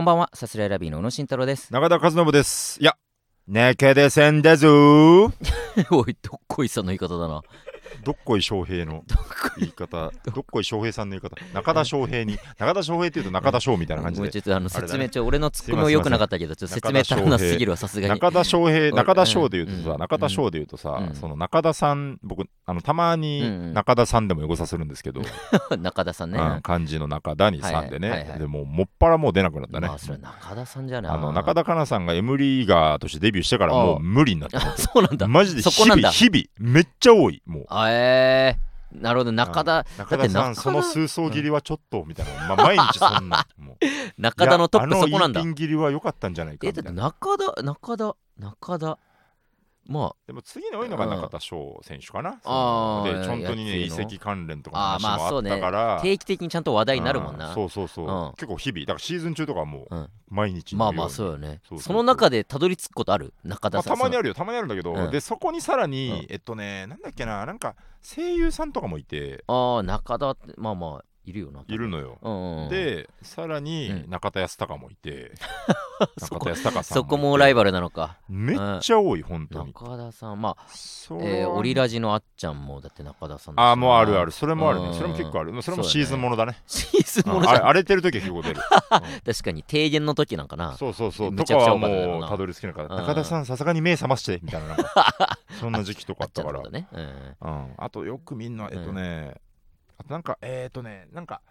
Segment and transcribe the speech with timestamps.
[0.00, 1.70] こんばんは、さすらいラビーの宇野慎太郎です。
[1.70, 2.96] 中田和信ですいや
[3.46, 5.30] ねけでせんでずー
[5.90, 7.42] おい、どっこいさんの言い方だな。
[8.04, 9.04] どっこい翔平の
[9.58, 10.12] 言い方。
[10.34, 11.36] どっこい翔平さんの言い方。
[11.54, 14.22] 中田翔平に中田翔平っていうと中田翔みたいな感じで。
[14.22, 18.14] もうちょっとあの説明帳、俺のツッコミも良くなかったけど、ちょっと説明足らなすぎるわ、さすがに。
[18.14, 19.98] 中田翔平俺中田翔で言うとさ、うん。
[19.98, 21.14] 中田翔で言うとさ、うん。
[21.14, 25.22] その中田さん僕あのたまにん中田さんでもエゴサするんですけど、
[25.78, 26.38] 中田さんね。
[26.38, 26.60] うん。
[26.62, 31.12] 漢字の中田にさんでね、でもうもっぱらもう出なくなったね、まあ、それ中田さんじゃない。
[31.12, 34.58] あの中田香菜さんが M リーガーとしてデビューしてからもう無理になった。
[34.58, 35.26] あそうなんだ。
[35.26, 37.66] マジで日々日々めっちゃ多いもう。
[37.68, 43.46] あえー、なるほど、中田、中田さだって中田んその数層切りはちょっとみたいな、まあ、毎日そんな
[44.18, 45.40] 中田のトップそこなんだ。
[45.40, 45.50] あの。
[45.50, 48.98] イーピン切りは良かったんじゃないかえ、だって中田、中田、中田。
[49.90, 57.52] までも次に多いのが中田翔選手かな、あーで本当にね移籍関連とか話もあったから、あ、定期的にちゃんと話題になるもんうな。
[57.52, 58.32] そうそうそう、うん。
[58.32, 60.08] 結構日々だからシーズン中とかはもううん。
[60.28, 61.60] 毎日まあまあ、そうよね。
[61.80, 63.34] その中でたどり着くことある？
[63.42, 63.96] 中まあ、田さん。
[63.98, 64.34] たまにあるよ。
[64.34, 65.10] たまにあるんだけど、うん。
[65.10, 66.26] でそこにさらに、うん。
[66.30, 69.42] えっとねなんだっけななんか声優さんとかもいて。
[69.48, 71.64] ああ、中田って、まあまあ、いるよな。
[71.66, 74.10] いるのよ、うんうん、でさらうにん。
[74.10, 75.32] 中田康隆もいて
[76.18, 78.18] そこ中田康隆さんそこもライババルなのか。
[78.28, 79.72] めっちゃ多い本当に。
[79.72, 80.66] 中田さん、まあ、
[81.22, 84.30] えー、はオリラジのあっちゃんも、だって中田さんああもうあるある。
[84.30, 84.90] それもあるうん。
[84.90, 85.62] ねそれも結構ある。
[85.62, 86.58] それもシーズンものだね。
[86.66, 87.56] シーズンもうんのじゃん。
[87.56, 88.60] あれ荒れてる時は結構出る。
[89.26, 90.72] 確かに、提言の時なんかな。
[90.72, 91.36] そうそうそう。
[91.36, 92.94] とかはもうたどり着けなかった。
[92.94, 93.00] うん。
[93.00, 94.76] 中田さんさすがに目覚ましてみたいな
[95.60, 96.62] そんな時期とかあったから。
[96.70, 96.88] ね。
[96.92, 97.00] うん。
[97.40, 99.34] うん、あとよくみんなえっとね、
[100.00, 101.42] あとなんかえっとねなんか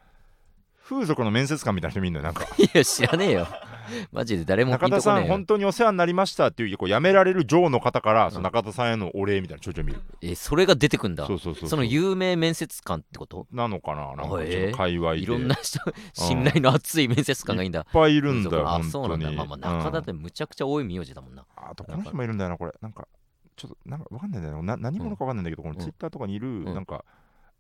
[0.83, 2.45] 風俗の面接官みたいな人みんななんか。
[2.57, 3.47] いや、知らねえよ。
[4.11, 5.45] マジで誰もピ中田さん本。
[5.45, 8.31] 当にお世話になりましたっていうこう辞められる上の方から、ん。
[8.31, 10.01] その中田さんへのお礼みたいなちょいちょい見る。
[10.23, 11.27] え、それが出てくんだ。
[11.27, 13.45] そうそうそうその有名面接官ってこと？
[13.51, 14.37] なのかななんか
[14.75, 15.19] 界隈で。
[15.19, 15.79] いろんな人、
[16.13, 17.81] 信頼の厚い面接官がいいんだ。
[17.81, 19.31] いっぱいいるんだよあ、そうなんだ。
[19.31, 21.45] まあまあ、中田っうんてむちゃくちゃ多い名字だもんな。
[21.55, 23.07] あとこの人もいるんだよなこれなんか
[23.55, 24.75] ちょっとなんかわかんないんだよな。
[24.75, 25.79] な何者かわかんないんだけど、このうん。
[25.79, 26.65] ツイッターとかにいる、ん。
[26.65, 27.05] なんか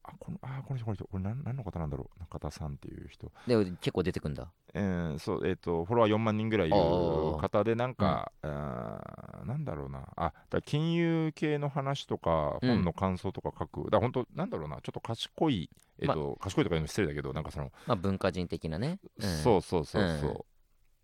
[0.03, 1.05] あこのあこの人この人。
[1.05, 2.19] これ何何の方なんだろう。
[2.19, 3.31] 中田さんっていう人。
[3.47, 4.51] で、結構出てくんだ。
[4.73, 7.37] えーそうえっ、とフォロワー4万人ぐらいいるあー。
[7.39, 10.07] 方でなんか、あーなんだろうな。
[10.15, 12.69] あだ金融系の話とかうん。
[12.69, 14.77] 本の感想とか書く、だから本当なんだろうな。
[14.77, 18.99] ちょっと賢いえっ、と、賢いとか言うの失礼だけどなんかその、まあ、文化人的なね。
[19.21, 19.29] うん。
[19.43, 20.37] そうそうそうそう、うん。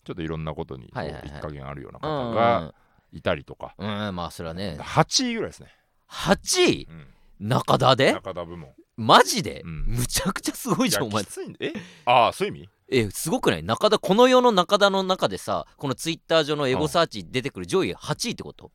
[0.05, 1.23] ちょっといろんなことにはいはいはい。
[1.27, 2.73] 一加減あるようなうん方が
[3.11, 4.77] いたりとか、うん、うんまあ、それはね。
[4.79, 5.69] 8位ぐらいですね、
[6.09, 6.87] 8位？
[6.89, 7.07] うん、
[7.49, 8.13] 中田で？
[8.13, 9.85] 中田部門マジで、うん。
[9.87, 11.23] むちゃくちゃすごいじゃん、お前。
[11.23, 11.27] き。
[11.27, 11.73] ついんでえ？
[12.05, 12.69] ああそういう意味？
[12.89, 13.63] え、すごくない？
[13.63, 18.71] 中田、この世の中田の中でさ、このツイッター上のエゴサーチ出てくる上位8位ってこと？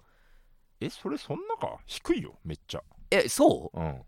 [0.80, 1.78] えそれそんなか？
[1.86, 3.80] 低いよめっちゃ、え、そう？
[3.80, 4.02] ん、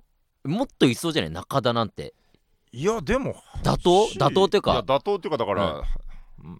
[0.44, 1.30] うもっといそうじゃない？
[1.30, 2.14] 中田なんて。
[2.72, 4.74] いやでも妥当？8妥当っていうか。
[4.74, 5.82] や妥当っていうかだから、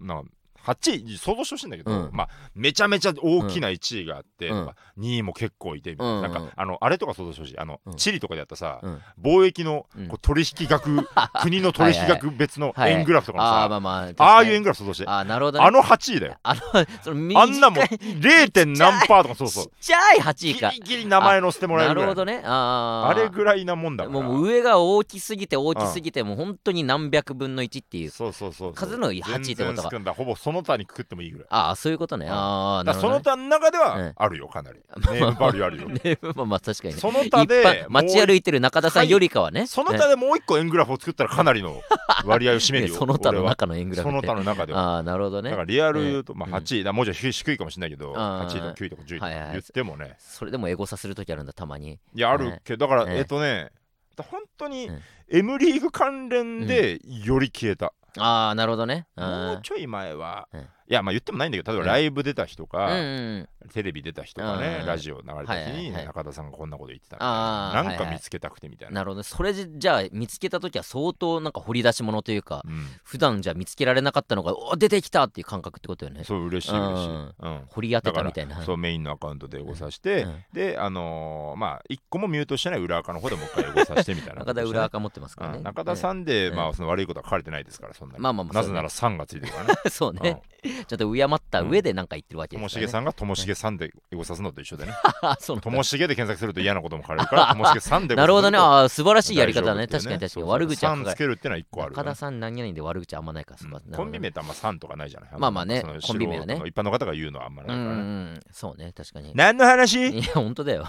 [0.00, 0.24] なん。
[0.24, 0.30] か
[0.65, 2.11] 8位想像してほしいんだけど、うん。
[2.12, 4.67] まあめちゃめちゃ大きな1位があって、うん。
[4.67, 7.59] とか2位も結構いてみたいな,、うんなんかあのあれとか想像してほしい。
[7.59, 7.97] あの、うん。
[7.97, 9.00] チリとかでやったさ、うん。
[9.21, 10.09] 貿易のうん。
[10.09, 10.91] こう取引額、
[11.43, 13.00] 国の取引額別のはいはい。
[13.00, 14.23] 円グラフとかのさ、ああ、まあまあ。
[14.23, 15.65] ああいう円ググラフ想像して、ああ、なるほどね。
[15.65, 16.37] あの8位だよ。
[16.43, 16.61] あの、
[17.03, 18.79] その短いあんなもん 0.
[18.79, 19.65] 何パーとかそうそう。
[19.67, 20.71] ちっちゃい8位か。
[20.71, 22.15] ギリギリ名前載せてもらえるぐらい。
[22.15, 22.43] なるほどね。
[22.44, 23.09] ああ。
[23.11, 24.21] あれぐらいなもんだから。
[24.21, 28.11] もうもう上が大きすぎて大きすぎて、もう本当に何百分の1っていう。
[28.11, 28.75] そうそうそうそう。
[28.75, 29.89] 数の8位ってことか。
[29.89, 31.46] 全然少んだほぼその他にくくってもいいぐらい。
[31.50, 32.26] ああ、そういうことね。
[32.26, 32.32] うん。
[32.32, 33.24] ああ、なだからるほど、ね。
[33.24, 33.84] その他の中でうん。
[33.84, 34.80] はあるよかなり。
[35.12, 35.88] ネームバリューあるよ。
[35.90, 36.94] ね、まあまあ確かに。
[36.94, 37.00] ね。
[37.00, 39.66] その他で街歩いてる中田さんよりかはね。
[39.66, 41.80] その他でもう一個円グラフを作ったらかなりの
[42.24, 44.20] 割合を占めるよねその他の中の円グラフって。
[44.20, 44.80] その他の中では。
[44.80, 45.50] ああ、なるほどね。
[45.50, 45.66] だから。
[45.66, 46.54] リアル言うとまあうん。
[46.56, 46.84] 8位。
[46.84, 48.48] だもうちょい低いかもしれないけどあー。
[48.48, 50.16] 8位とか9位とか10位とかはいはい言ってもね。
[50.19, 51.98] それでもエゴサするときあるんだ、たまに。
[52.14, 53.19] いやあるけどだからね。
[53.19, 53.70] えっとね
[54.19, 55.00] 本当にうん。
[55.28, 59.06] M リーグ関連でより消えたああ、なるほどね。
[59.17, 61.87] もあうちょい前はうんいやまあ言ってもないんだけど例えうん。
[61.87, 62.66] ばライブ出た人あ。
[62.66, 63.48] かうんうん。
[63.72, 66.06] テレビ出た人がねうんラジオ流れた時にはいはいはい。
[66.06, 67.72] 中田さんがこんなこと言ってたみたいな。
[67.75, 68.06] なんはいはい。
[68.06, 68.94] か見つけたくてみたいな。
[68.97, 69.20] なるほど。
[69.20, 69.25] ね。
[69.25, 72.87] それじじゃあ見つけたときは相当なんか掘り出し物というか、うん。
[73.04, 76.25] 普段じゃ見つけられなかったのが、お出てきたっていう感覚ってことよね。
[76.25, 77.08] そう嬉しい嬉しい。
[77.08, 77.34] うん。
[77.38, 77.62] うん。
[77.69, 78.62] 掘り当てたみたいな。
[78.62, 80.44] そうメインのアカウントでエゴサして、うん。
[80.52, 85.58] であのーまあ一個もミュートしてない裏垢の方でもう一回エゴサしてみたいな中田裏垢持ってますからね。
[85.58, 85.64] うん。
[85.64, 86.56] 中田さんで、うん。
[86.56, 88.20] まあその悪いことは書かれてないですからそんなに。
[88.20, 89.75] まあまあまあなぜなら3がついてるからね。
[89.90, 90.43] そうね。
[90.86, 92.84] ちょっと敬った上でなんか言ってるわけとですから、ね。
[92.84, 94.92] もしげさんがともしげさんでエゴさすのと一緒でね。
[95.22, 95.62] あそうなんだ。
[95.62, 98.58] ともしげで検索すると嫌なことも書かれるからともしげさんでエゴなるほどね。
[98.58, 99.86] さあー素晴らしすいやり方だね。
[99.86, 100.30] 大丈夫っていう確かに確かに。
[100.30, 100.50] そうそう。
[100.50, 101.96] 悪口はさんつけるってのは一個あるよね。
[101.96, 103.58] 中田さん何々で悪口あんまないから。
[103.58, 103.94] そこはうん。
[103.94, 105.30] コンビ名ってあんま3とかないじゃない。
[105.38, 105.80] まあまあね。
[105.80, 106.54] そのコンビ名はね。
[106.54, 108.02] 素人の一般の方が言うのはあんまうなんいからね。
[108.02, 108.92] うんそうね。
[108.96, 109.32] 確かに。
[109.34, 110.08] 何の話？
[110.10, 110.86] いや本当だよ。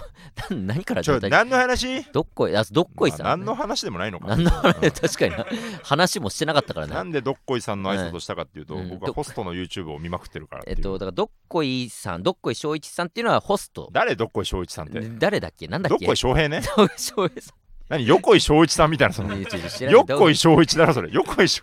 [0.50, 2.04] な何からちょ何の話？
[2.12, 2.56] どっこい？
[2.56, 4.76] あどっこいさん、まあ何の話でもないのか何の話？
[4.76, 5.46] うん確かにな。
[5.82, 6.94] 話もしてなかったからね。
[6.94, 8.88] なんでどっこいさんの挨拶をしたかっていうと、うん。
[8.88, 13.88] 僕はホストの YouTube を見まくってるからえっとだからどっこいさんどっこい翔一さんっていうのはホスト。
[13.92, 14.14] 誰？
[14.16, 15.00] どっこい翔一さんって。
[15.18, 15.66] 誰だっけ？
[15.68, 16.04] なんだっけ？
[16.04, 16.60] どっこい翔平ね？
[16.60, 17.52] どっこい翔平さ
[17.88, 18.06] 何？
[18.06, 19.34] 横井翔一さんみたいなその。
[19.34, 19.92] んいやちょっと知らない。
[19.92, 21.10] よっこい翔一だろそれ。
[21.10, 21.62] よっこい翔。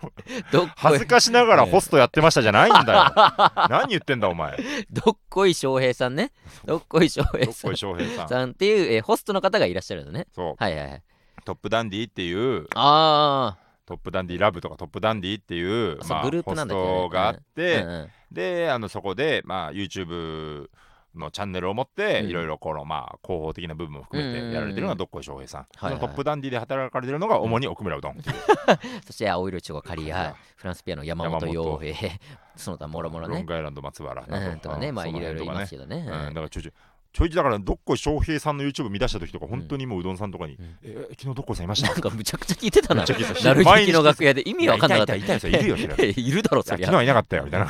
[0.52, 3.12] どっこい恥ずかしながらホストやってましたじゃないんだよ。
[3.68, 4.56] 何言ってんだお前。
[4.90, 6.30] どっこい翔平さんね。
[6.64, 8.28] どっこい翔どっこい平さん翔平さん。
[8.28, 10.26] さんっていう、えーホストの方がいらっしゃるのね。
[10.32, 10.54] そう。
[10.62, 11.02] はいはいはい。
[11.44, 12.68] トップダンディっていう。
[12.76, 13.56] あ
[13.92, 17.84] トップダンディラブとかトップダンディっていうそうグループなんだホストがあっあ、て、
[18.30, 20.68] であのそこで、まあ、YouTube
[21.14, 22.30] のチャンネルを持って、うん。
[22.30, 28.16] いろいろこの、まあ、広報的な部分も含めてやられてるのがどっこい翔平さん、そのトップダンディで働かれてるのが主に奥村うどん、
[29.04, 32.10] そして青色いちごカリアフランスピアノ山本洋平。
[32.56, 33.34] その他もろもろね。
[33.36, 34.60] ロングアイランド松原うん。
[34.60, 34.92] とかね。
[34.92, 35.96] まあいろいろいますけどね。
[35.98, 36.72] うん、だからちょいちょい
[37.12, 40.76] ちょいだからどっこい翔平さんの YouTube 見出した時とか本当にもううどんさんとかに、うん。
[40.82, 41.88] えー昨日どっこいさんいました？
[41.92, 43.04] なんかむちゃくちゃ聞いてたな。
[43.04, 45.14] てたなる劇の楽屋で意味わかんなかった。
[45.16, 47.66] いたいたいるよそれはいいるだろそりゃ昨日はいなかったよみたいな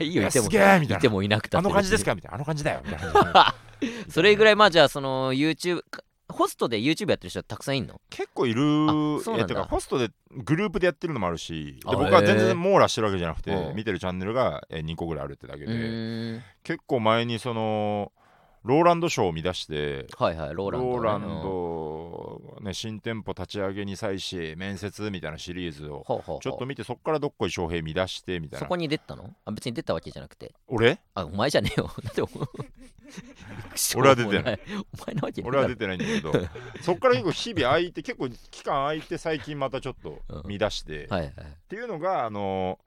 [0.00, 3.54] いいよいてもすげえみたいないてもいなくたあの感じですかみたいなあの感じだよみたいな
[4.08, 5.82] それぐらいまあじゃあその YouTube
[6.28, 8.62] ホストで YouTube やってる人たくさんいんの結構いる
[9.38, 18.12] えてかホストでグループでやってるのもあるしあで僕は全然網羅してるわけじゃなくてうん見てるチャンネルがえー2個ぐらいあるってだけうで結構前にその
[18.64, 26.04] ローランドショーを見出してはいはいローランドね、ローランド、ね、新店舗立ち上げに際し面接みたいなシリーズを
[26.42, 28.66] ちょっと見てそこからどっこい翔平見出してみたいな。
[28.66, 29.34] そこに出たの？
[29.44, 30.54] あ別に出たわけじゃなくて。
[30.66, 30.98] 俺？
[31.14, 31.90] あお前じゃねえよ。
[33.96, 34.60] 俺は出てない。
[34.92, 36.32] お前なわけ俺は出てないんだけど。
[36.82, 41.30] そこから結構日々空いて結構期間空いて最近またちょっと見出して、はいはい。
[41.30, 41.32] っ
[41.68, 42.78] ていうのがあの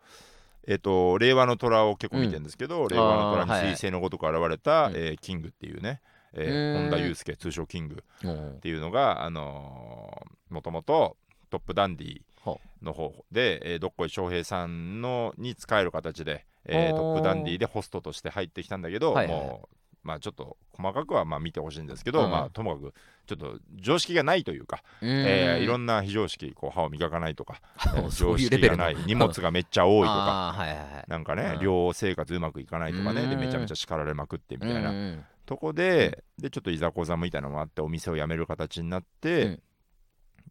[0.68, 6.02] えっと令和の虎を結構見てるんですけど、令和の虎に彗星のごとく現れた、うんえーキングっていうね、
[6.34, 11.18] えうー本田祐介通称キングうんっていうのがあのーもともと
[11.50, 19.36] トップダンディほの方で、えーどっこい翔平さんのに使える形で、えートップダンディでホストとして入ってきたんだけど、はいはい。
[19.38, 22.31] もうまあちょっと細かくはまあ見てほしいんですけど、うん。
[22.31, 22.94] まあともかく
[23.27, 25.25] ちょっと常識がないというか、うーん。
[25.27, 27.62] えーいろんな非常識こう歯を磨かないとか、
[28.18, 30.56] 常識がない荷物がめっちゃ多いとか
[31.07, 31.59] なんかね、うん。
[31.62, 33.39] 寮生活うまくいかないとかねでうん。
[33.39, 39.62] めちゃめちゃ叱られまくってみたいな、とこででちょっといざこざみたいなのもあってお店を辞める形になって、うん。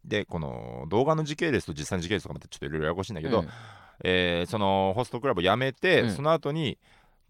[0.05, 3.49] でこの動画の時系列と実際の時系列とかまたちょっといろいろややこしいんだけど、うん。
[4.03, 6.11] えーそのホストクラブを辞めて、うん。
[6.11, 6.77] その後に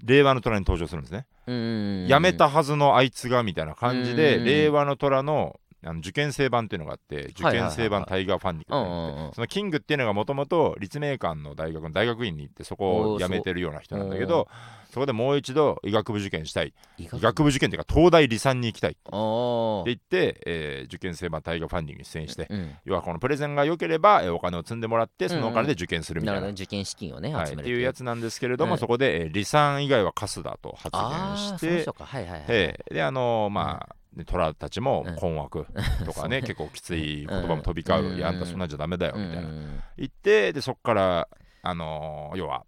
[0.03, 4.45] 令和の虎に登場するんですね、うん辞めたはずのあいつがみたいな感じで、うん。
[4.45, 9.33] 令和の虎のあの受験生版っていうのがあって受験生版タイガーファンディングうんうんうん。
[9.33, 14.47] そのキングっていうのがもともと立命館の大学の大学院に行ってそこを辞めてるような人なんだけど
[14.91, 16.73] そこでもう一度医学部受験したい。
[16.97, 18.91] 医医学部受験っていうか東大理三に行きたい。
[18.91, 26.63] ってあ言って、えー受験生版タイガーファンディングに出演して、うん要はこのプレゼンが良ければ、えーお金を積んでもらってそのお金で受験するみたいな、なるほどね。
[26.63, 28.77] 受験資金をねはい、集めるっていうやつなんですけれども、うん。
[28.77, 35.15] そこで、えー、理三以外はカスだと発あ言してはいはいであのーまあ、ね虎たちもうん。
[35.15, 35.65] 困惑
[36.05, 38.17] とかね、そう結構きつい言葉も飛び交う、うん。
[38.17, 39.81] いやあんたそんなんじゃダメだようんみたいな、うん。
[39.97, 41.27] 言ってでそこから、
[41.63, 42.63] あのー要は、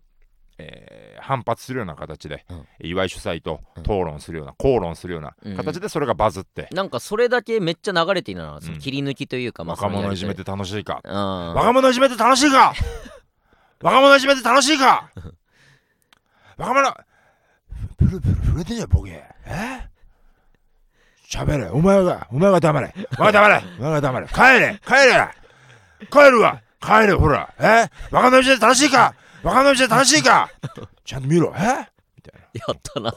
[0.57, 2.67] えー反発するような形で、うん。
[2.81, 3.83] 祝い主催とうん。
[3.83, 8.79] 討論するような、口論するような形でそれがバズって、なんかそれだけめっちゃ流れているなうん。
[8.79, 11.13] 切り抜きというかまあ若者いじめてて楽しいか、うん。
[11.55, 12.73] 若者いじめて楽しいか。
[13.81, 15.09] 若者いじめて楽しいか。
[16.57, 16.93] 若者
[17.97, 19.23] プルプル震えてんじゃんボケ。
[19.45, 19.89] え？
[21.33, 21.67] 喋れ。
[21.69, 22.93] お前がお前が黙れ。
[23.17, 23.63] お前が黙れ。
[23.79, 24.27] お前が黙れ。
[24.27, 24.79] 帰れ。
[24.85, 25.29] 帰れ。
[26.11, 26.61] 帰るわ。
[26.79, 27.51] 帰れほら。
[27.59, 27.89] え？
[28.11, 29.15] 若者いじめて楽しいか？
[29.41, 30.49] 若者いじめて楽しいか？
[31.03, 31.53] ちゃんと見ろ。
[31.57, 31.89] え？
[32.15, 33.15] みたいやったな。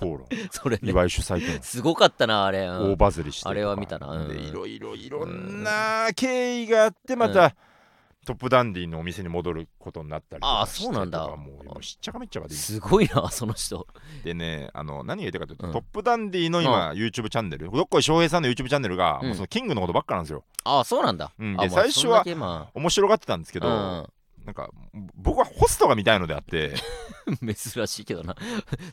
[0.50, 0.90] それね。
[0.90, 2.60] 祝い主催とすごかったなあれ。
[2.60, 2.92] うん。
[2.92, 4.08] 大バズりしてあれは見たな。
[4.08, 4.28] うん。
[4.28, 7.54] でいろいろいろんな経緯があってまた、
[8.26, 11.28] トップダンディのお店に戻ることになったりとああそうなんだ。
[11.36, 13.86] もうしっちゃかめっちゃかですごいなその人。
[14.24, 15.72] でねあの何が言いたいかというと、うん。
[15.72, 20.44] トップダンディの今、YouTube チャンネルどっこい翔平さんの YouTube チャンネルが、うんもうそのキングのことばっかなんですよ。
[20.64, 21.30] ああそうなんだ。
[21.38, 21.56] うん。
[21.56, 22.24] で最初は
[22.74, 24.10] 面白がってたんですけど、あ
[24.46, 24.70] なんか
[25.16, 26.74] 僕はホストが見たいのであって。
[27.44, 28.36] 珍しいけどな。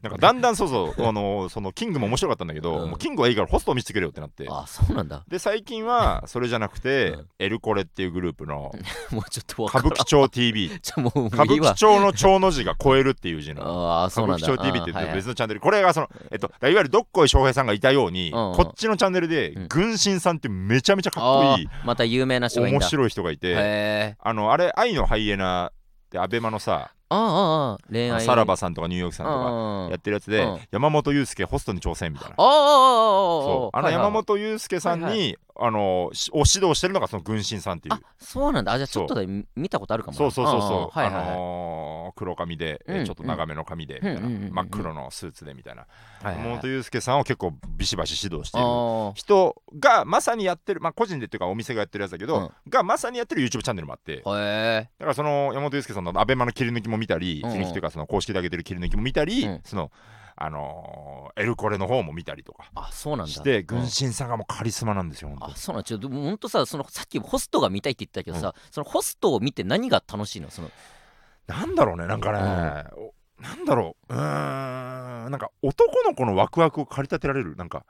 [0.01, 2.89] なんかだんだんそうそうあのそのキングも面白かったんだけど、うん。
[2.89, 4.47] もうキングはいいからホストを見せてくれよってなって。
[4.49, 5.23] あそうなんだ。
[5.27, 7.27] で最近はそれじゃなくて、うん。
[7.37, 8.73] エルコレっていうグループの
[9.11, 14.47] もうちょっと歌舞伎町 TV 歌舞伎町の町の字が超えるっていう字のああそうなんだ。
[14.47, 15.59] 歌舞伎町 TV って別のチャンネル。
[15.59, 18.55] これがそのえっといわゆるどっこい翔平さんがいたようにうん。
[18.55, 19.67] こっちのチャンネルでうん。
[19.67, 25.71] 軍神さんってめちゃめちゃかっこいいまた有名な人が面白い人がいてあのあれ愛のハイエナな
[26.09, 28.21] でアベマのさああ恋愛。
[28.21, 30.59] さらばさんとかニューヨークさんとかあやってるやつでうん。
[30.71, 32.35] 山本裕介ホストに挑戦みたいな。
[32.37, 32.51] ああああ
[33.43, 43.99] そうあの山本裕介さんはいにあのしを指導してるのがその軍神さんっていうあそうなんだあじゃあちょっとで見たことあるかもなそうそうそうそうあのー黒髪でちょっと長めの髪で
[44.51, 45.85] 真っ黒のスーツでみたいな
[46.23, 57.57] 山本裕介さんを結構ビシバシ指導しているあ人がまさにやってるまあ個人でっていうかお店がやってるやつだけどがまさにやってる YouTube チャンネルもあってだからその山本裕介さんのアベマの切り抜きも見たり、うんうん。
[57.57, 59.61] 切り抜きというかその公式で上げてる切り抜きも見たり、うん。
[59.63, 59.91] その
[60.35, 62.71] あのーエルコレの方も見たりとか。
[62.75, 63.31] あそうなんだ。
[63.31, 63.65] してうん。
[63.65, 65.87] 軍神さんがもうカリスマなんですよ、本あそうなんだ。
[65.87, 70.49] ちょっとほんとさそのさっきホストが見たいって言ったけどさ、そのホストを見て何が楽しいの？
[70.49, 70.71] その
[71.47, 72.39] 当なんだろうねなんかね、
[72.97, 74.13] おなんだろう。
[74.13, 77.85] うーんなんか男の子のワクワクを駆り立てられるなんか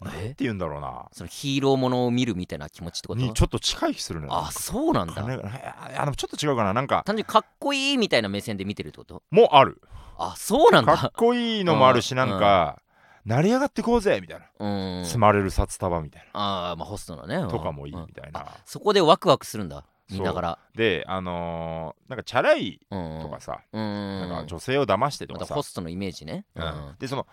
[0.00, 1.08] なんえて言うんだろうな。
[1.12, 3.20] そのヒーローものを見るみたいな気持ちってこと？
[3.20, 5.14] にちょっと近い気するねあそうなんだ。
[5.14, 6.72] 金がいやでもちょっと違うかな。
[6.72, 7.02] なんか。
[7.04, 9.22] 単純にかっこいいみたいな目線で見てるってこと？
[9.30, 9.80] もうある。
[10.18, 12.80] あそうなんかっだこいいのもあるしうんなんか
[13.24, 14.46] 成り上がってこうぜみたいな。
[14.58, 17.46] うん積まれる札束みたいああまあホストのね。
[17.50, 18.06] とかもいいうん。
[18.06, 18.46] みたいな。
[18.64, 20.58] そこでワクワクするんだ見ながら。
[20.74, 23.80] であのーなんかチャラいうんとかさうん。
[23.80, 25.44] なんか女性を騙してとかさ。
[25.44, 26.44] またホストのイメージね。
[26.56, 26.96] ううんん。
[26.98, 27.26] でその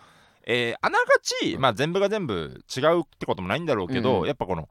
[0.49, 1.61] えーあながちうん。
[1.61, 4.69] まあ全部が全部違うってこともないんだろうけどうんやっぱこの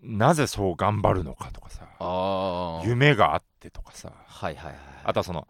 [0.00, 4.12] なぜそう頑張るのかとかさああ夢があってとかさ。
[4.24, 5.48] はいはいはいあとはその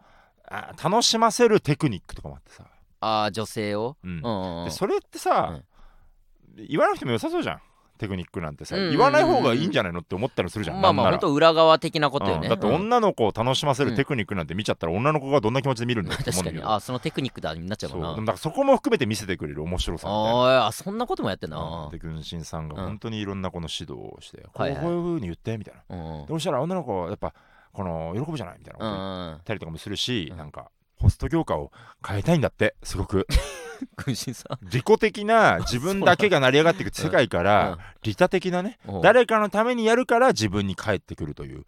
[0.49, 2.63] あ楽しませるテクニックとかもあってさ。
[2.99, 3.95] ああ女性を？
[4.03, 4.21] うん。
[4.23, 5.59] うんうんでそれってさ、
[6.55, 7.61] 言わなくても良さそうじゃん
[7.97, 12.43] テクニックなんてさ、うんうんうん言わない方がいいんじゃないのって思ったりするじゃん、まあまあ本当裏側的なことよね。
[12.43, 12.49] うん。
[12.49, 18.15] だってうん女の子を楽しませるテクニックなんて見ちゃったら女の子がどんな気持ちで見るんだよって思うんだけど確かにあそのテクニックだになっちゃうそうもんな。
[18.15, 20.67] でもだからそこも含めて見せてくれる面白さみたいな。
[20.67, 21.59] あそんなこともやってんうん。
[21.59, 22.87] なで軍神さんがうん。
[22.87, 24.81] 本当にいろんなこの指導をして、はいはい。
[24.81, 26.25] こうこういう風に言ってみたいな、うん。
[26.27, 27.33] どうしたら女の子はやっぱ
[27.73, 30.37] この喜ぶじゃないみたいなことう言っんたりとかもするし、うん。
[30.37, 31.71] なんかホスト業界を
[32.07, 33.27] 変えたいんだってすごく
[33.97, 34.69] 軍神さん。
[34.69, 39.01] 利己的な 自分だけが成り上がっていく世界から利他的なねうん。
[39.01, 41.65] 誰かのためにやるから自分に返ってくるという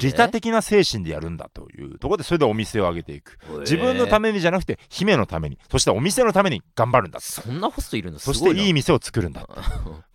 [0.00, 3.38] 利他的な精神でやるんだというところでそれでお店を上げていく。
[3.60, 5.58] 自分のためめにじゃなくて姫のために。
[5.70, 7.20] そしてお店のために頑張るんだ。
[7.20, 9.42] そんなホストいるのそしていいい店を作るんだ。
[9.42, 9.52] って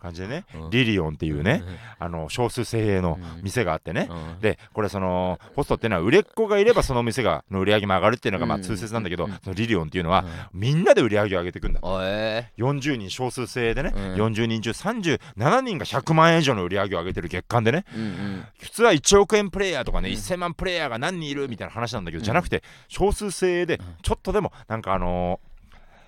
[0.00, 0.44] 感じでね。
[0.54, 0.70] うん。
[0.70, 1.62] リリオンっていうね
[1.98, 3.42] あの少数精鋭のうん。
[3.42, 4.08] 店があってね。
[4.10, 4.40] うん。
[4.40, 8.62] でこれそのホストっていうのは売れっ子がいればその店がの売り上げも上がるっていうのがまあうん。
[8.62, 10.60] 通説なんだけどリリオンっていうのはうん。
[10.60, 14.14] みんなで売り上げを上げていくんだおえ40人少数精鋭でねうん。
[14.14, 18.44] 40人中37人が100万円以上の売り上げを上げてる月間でねうんうん。
[18.60, 20.14] 普通は1億円プレイヤーとかねうん。
[20.14, 22.24] 1000万プレイヤーが何人いるみたいな話なんだけどうん。
[22.24, 23.78] じゃなくて少数精鋭でん。
[24.02, 25.48] ちょっとでもなんかあのー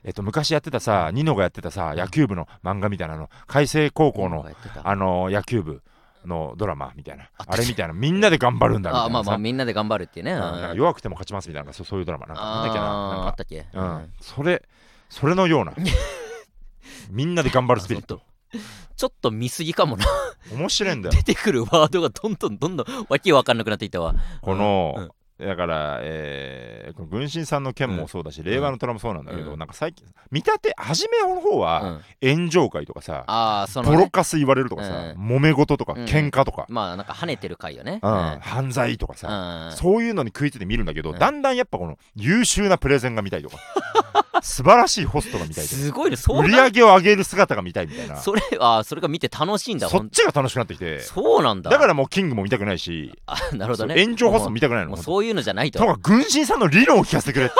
[0.03, 4.47] えっと昔やってたさニノがやってたさ野球部の漫画みたいなの海星高校の
[4.83, 5.83] あのー野球部
[6.25, 10.33] のドラマみたいなあったあれみたいなみんなで頑張るんだみたいなあまあまあさみんなで頑張るっていうね。
[10.33, 12.27] うん弱くても勝ちますみたいなそういうドラマ。
[12.27, 12.87] なんかなんだっけな
[13.27, 13.67] あったっけ。
[13.73, 14.13] うん。
[14.21, 14.63] それ
[15.11, 15.75] それのような。
[17.11, 18.23] みんなで頑張るスピリット。
[18.97, 20.07] ちょっと見すぎかもな。
[20.53, 21.15] 面白いんだよ。
[21.15, 24.15] 出てくるワードがどんどんどんどんわけわかんなくなっていったわ。
[24.41, 25.11] この、うん。
[25.47, 29.59] だから、えー、軍神さんの件もそうだし、令和の虎もそうなんだけど、うん。
[29.59, 32.29] なんか最近見立て初めの方うは、ん。
[32.37, 35.37] 炎上会とかさああそのボロねカス言われるとかさ、うん。
[35.37, 36.05] 揉め事とか、うん。
[36.05, 38.01] 喧嘩とか、まあなんか跳ねてる回よね。
[38.03, 38.39] うん。
[38.41, 39.77] 犯罪とかさ、うん。
[39.77, 41.19] そういうのに食いついて見るんだけど、うん。
[41.19, 43.57] だんだんやっぱこの優秀なプレゼンが見たいとか
[44.43, 46.17] 素晴らしいホストが見たいすごいね。
[46.29, 48.17] 売りな上げを上げる姿が見たいみたいな。
[48.17, 49.89] そそれあーそれが見て楽しいんだ。
[49.89, 51.01] ほんっちが楽しくなってきて。
[51.01, 51.71] そうなんだ。
[51.71, 54.03] だからもうキングも見たくないし、あなるほどね。
[54.05, 55.79] 炎上ホストも見たくないのそういうのじゃないと。
[55.79, 57.51] とか軍神さんの理論を聞かせてくれ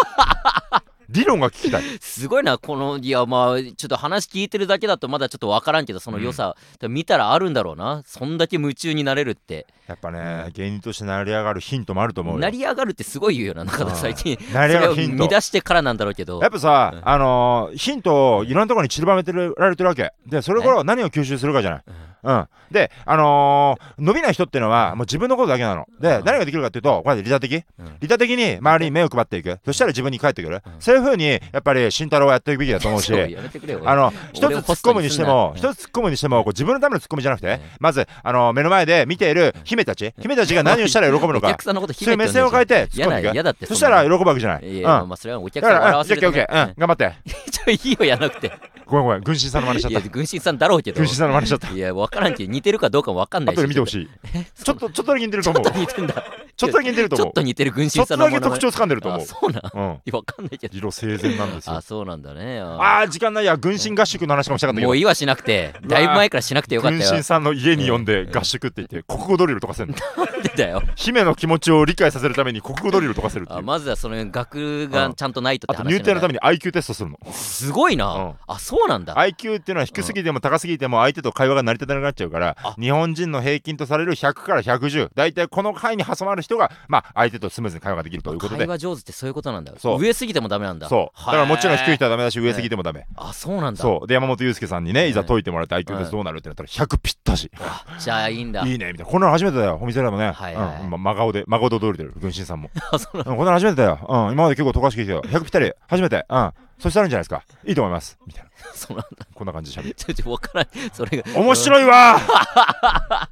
[1.11, 1.83] 理論が聞きたい。
[2.01, 6.57] すごいなこのいやまあちょっと話聞いてるだけだとまだちょっと分からんけどその良さ、
[6.89, 8.03] 見たらあるんだろうな。
[8.07, 9.67] そんだけ夢中になれるって。
[9.87, 12.41] やっぱね、芸人として成り上がるヒントもあると思うよ。
[12.41, 14.39] 成り上がるってすごい言うよな中田最近。
[14.53, 15.17] 成り上がるヒント。
[15.17, 16.41] それを乱してからなんだろうけど。
[16.41, 17.01] やっぱさ、うん。
[17.05, 20.13] あのーヒントをいろんなところに散りばめてられてるわけ。
[20.27, 21.83] でそれから何を吸収するかじゃない。
[22.23, 25.87] うん、で、あのー伸びない人っていうのはもう自分のことだけなの。
[26.01, 26.25] で、うん。
[26.25, 27.65] 何ができるかっていうとこれで利他的？
[27.79, 27.97] うん。
[27.99, 29.59] 利他的に周りに目を配っていく。
[29.65, 30.73] そしたら自分に返ってくる、うん。
[30.79, 35.59] そういうふうにやっぱり慎太郎はやっていくべきだと思うしあの一つ突っ込むトにしてもうん。
[35.59, 37.61] 一つ突っ込むにしてもこう自分のための突っ込みじゃなくて、うん。
[37.81, 47.15] まずあの目の前で見ている姫たち、姫たちが何をしたら喜ぶのおかそういう目線を変えて突っ込んでいくそしたら喜ぶぶわけじゃない、いうん、やまあそれはお客だから、さんを笑わうん、じゃあオッケーオッケー、せるためうん、頑張って。
[47.51, 48.53] ちょいいよやらなくて
[48.91, 50.97] ごめんごめん、軍神さんの真似しちゃっいや軍神さんだろうけた。
[50.97, 51.71] ど軍神さんの真似しちゃった。
[51.71, 54.09] いや分からんけど似てるかどうかも分かんないし後で見てほしい。
[54.65, 55.63] ちょっと、ちょっとだけ似てると思う。
[55.63, 56.25] ちょっと似てんだ
[56.57, 57.31] ちょっとだけ似てるとちょ思う。
[57.31, 59.21] っと似てる軍ちょ神さんのっとだけ特徴掴んでると思う。
[59.23, 60.13] あそうなんうん。
[60.13, 61.83] 分かんないけど色生前なんですよあ。
[61.83, 64.97] そうなんだねああー、時間ないや、軍神合宿の話かもしれなかったけどもう。
[64.97, 69.95] いいわしなくてだいぶ前からしなくてよかったよ軍神さんの家に呼んで合宿って言って、国語ドリルとかせんの。
[70.17, 73.59] なんでだよ姫の気持ちを理解させるために国語ドリルとかせるっていう。
[73.59, 77.19] あまずはその学がちゃんとないとって話あと入店のためめに IQ テストするの。
[77.33, 79.15] すごいな、うんあそうなんだ。
[79.15, 82.75] IQ っていうのは低すぎても高すぎても相手と会話が成り立たなくなっちゃうからあ。
[82.81, 88.61] 日本人の平均とされる100から110大体この範囲に挟まる人がまあ相手とスムーズに会話ができるということで。
[88.61, 89.73] 会話上手ってそういうことなんだ。
[89.79, 90.01] そう。
[90.01, 90.89] 上すぎてもダメなんだ。
[90.89, 91.19] そう。
[91.19, 93.07] だからもちろん低い人ははダメだし上すぎてもダメ。
[93.17, 93.81] あそうなんだ。
[93.81, 94.07] そう。
[94.07, 97.51] で山本裕介さんにねいざうん解いてもらって IQ テストどうなるってなったら100ぴったし。
[97.61, 98.67] あじゃあいいんだ。
[98.67, 99.07] いいねみたいな。
[99.07, 100.33] こんなの初めてだよお店でもね。
[100.33, 102.71] はいはいうんま真顔で真顔で驚いてる軍神さんも。
[102.93, 103.31] あそうなんだ。
[103.33, 103.99] うんこんなの初めてだよ。
[104.09, 105.23] うん今まで結構溶かしてきてよ。
[105.23, 106.27] 100ぴったり初めて。
[106.29, 107.45] うんそしたらいいんじゃないですか。
[107.65, 108.19] いいと思います。
[108.27, 108.51] みたいな。
[108.75, 109.03] そうな。
[109.03, 109.95] んだこんな感じで喋る。
[109.95, 111.39] ちょちょ分からないそれが。
[111.39, 112.19] 面白いわ。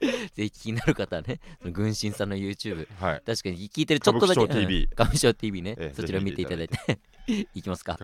[0.00, 3.22] ぜひ気になる方はね軍神さんの YouTube はい。
[3.26, 4.40] 確かに聞いてるちょっとだけ。
[4.42, 4.66] 歌舞
[5.12, 6.98] 伎町 TV うん TV ね、ええそちらを見ていただいて。
[7.54, 7.98] い きますか。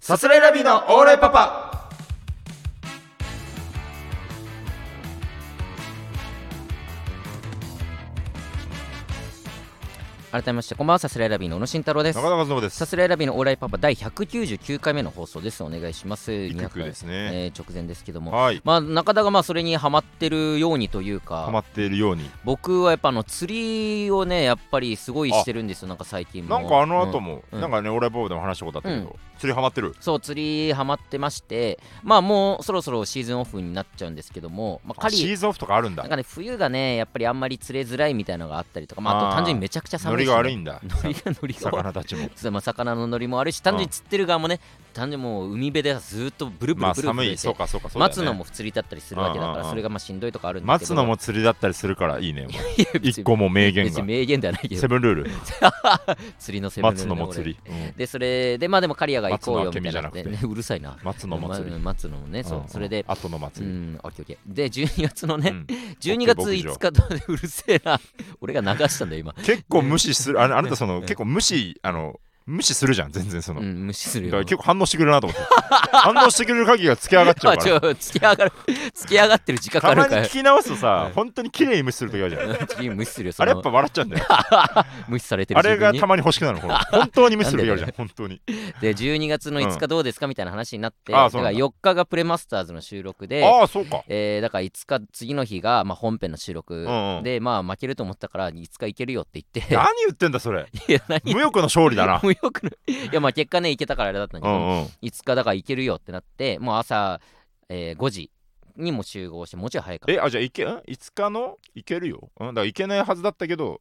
[0.00, 1.91] さすらいラビーのオーライパパ
[10.32, 12.16] 改めましてこんばんはさすらいラビーの宇野慎太郎です。
[12.16, 12.76] 中田和伸です。
[12.78, 15.62] さすらいラビーのオーライパパ第199回目の放送です。
[15.62, 18.32] お願いしますいくくですね、えー直前ですけども。
[18.32, 18.62] はい。
[18.64, 21.42] まあ中田がまあそれにハマってるようにというか。
[21.44, 22.30] ハマっているように。
[22.44, 29.96] 僕はやっぱあの釣りをねやっぱりすごいしてるんですよなんか最近もなんかあの後うんも、うんなんかね俺ボーでも話したことあったけど、うん釣りハマってる？
[29.98, 36.04] そう釣りハマってましてまあもうそろそろシーズンオフになっちゃうんですけども、まあ、あ釣りシーズンオフとかあるんだ。
[36.04, 40.80] なんかね冬がねやっぱりあんまり釣れづらいみたいなのがあったりとかまああと単純にめちゃくちゃ寒いし、ね、ノリが悪いんだ。
[40.84, 42.30] ノリがノリが魚たちも。
[42.52, 44.60] まあ、魚のノリもあるし単純に釣ってる側もね
[44.92, 48.08] 単純にもう海辺でずっとブルブまあルブルブルそうかそうかそうね。
[48.08, 50.72] 待つのも釣りだったりするわけだからそれがまあしんどいとかあるんだけど。
[50.72, 52.46] 待つのも釣りだったりするからいいね
[53.02, 54.02] 一個も名言が。
[54.02, 54.80] 名言ではないけど。
[54.80, 55.30] セブンルール。
[56.38, 57.20] 釣りのセブンル待つールね。
[57.20, 57.92] のも釣り、うん。
[57.96, 60.96] でそれでまあでも刈谷が行こうよみたいなねうるさいな。
[61.02, 63.04] 待つのも釣り、ま待つのもねそう、それで。
[63.08, 64.54] 後のう祭り、んオッケーオッケー。
[64.54, 65.66] で12月のね、うん。
[66.00, 68.00] 12月オッケー5日とうるせえな
[68.40, 75.42] 俺が流したんだよ今結構無視するあれあなたそのうん結構無視あの無視するじゃん全然その、うん無視するだからよ結構反応してくれるなと思って。
[75.92, 77.90] 反応してくれる限りは付き上がっちゃうから。
[77.90, 78.52] ょ付き上がる
[78.94, 80.22] 付き上がってる自覚たまあるから。
[80.22, 81.12] に聞き直すとさ、うん。
[81.12, 82.66] 本当に綺麗に無視する時あるじゃん。
[82.66, 83.50] 次無視するよその。
[83.50, 84.26] あれやっぱ笑っちゃうんだよ。
[85.08, 88.40] 無視されてるあれがたまに欲しくなるのこの本当に無視する時あるじゃん本当に。
[88.80, 91.58] で12月の5日どうですかみたいな話になって、だからああそうなんだ。
[91.58, 94.02] 4日がプレマスターズの収録でああそうか。
[94.08, 97.22] えーだから5日次の日が、まあ、本編の収録んうん。
[97.22, 99.74] で、まあ負けると思ったから5日行けるよって言って。
[99.74, 100.66] 何言ってんだそれ。
[100.88, 102.20] いや何無欲の勝利だな。
[102.22, 103.08] 無欲のい？
[103.12, 104.84] やまあ結果ね行けたからあれだったんだけど、うんうん。
[105.02, 107.20] 5日だから行けるよってなってもう朝、
[107.68, 108.30] えー5時
[108.76, 111.58] にも集合してもうちろん早いからえあじゃあいけん？5日の？
[111.74, 112.30] いけるよ。
[112.40, 113.80] うんだからいけないはずだったけど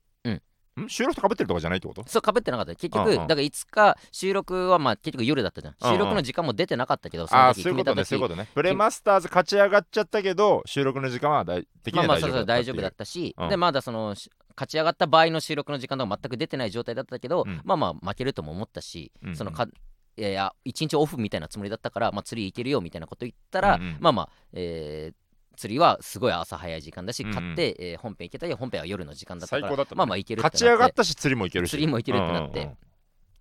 [0.88, 2.04] 収録とかぶってるとかじゃないってこと？
[2.08, 2.76] そうかぶってなかった。
[2.76, 3.28] 結局、うんうん。
[3.28, 5.76] だから5日収録はまあ結局夜だったじゃん。
[5.80, 5.96] うんうん。
[5.96, 8.48] 収録の時間も出てなかったけど、そあの時あそういうことねういうことね。
[8.54, 13.50] プレマスターズ勝ち上がっちゃったけど収録の時間は大的にはまあまあそうそう大丈夫だったし、うん。
[13.50, 17.62] でまだそのし勝ち上がった場合の収録の時間とか全く出てない状態だったけど、うん。
[17.64, 19.36] まあまあ負けるとも思ったし、うんうん。
[19.36, 19.68] そのか
[20.18, 23.98] いやいや1日オフみたいなつもりだったから、まあ、釣り行けるよみたいなこと言ったら、うんうん。
[24.00, 25.16] まあまあ、えー
[25.56, 27.30] 釣りはすごい朝早い時間だし、うん。
[27.30, 29.98] うん買って、えー本編行けたり本編は夜の時間だったから最高だったね。
[29.98, 31.72] まあまあ行けるってなっ勝てち上がったし釣りもいけるし。
[31.72, 32.70] 釣りもいけるってなって。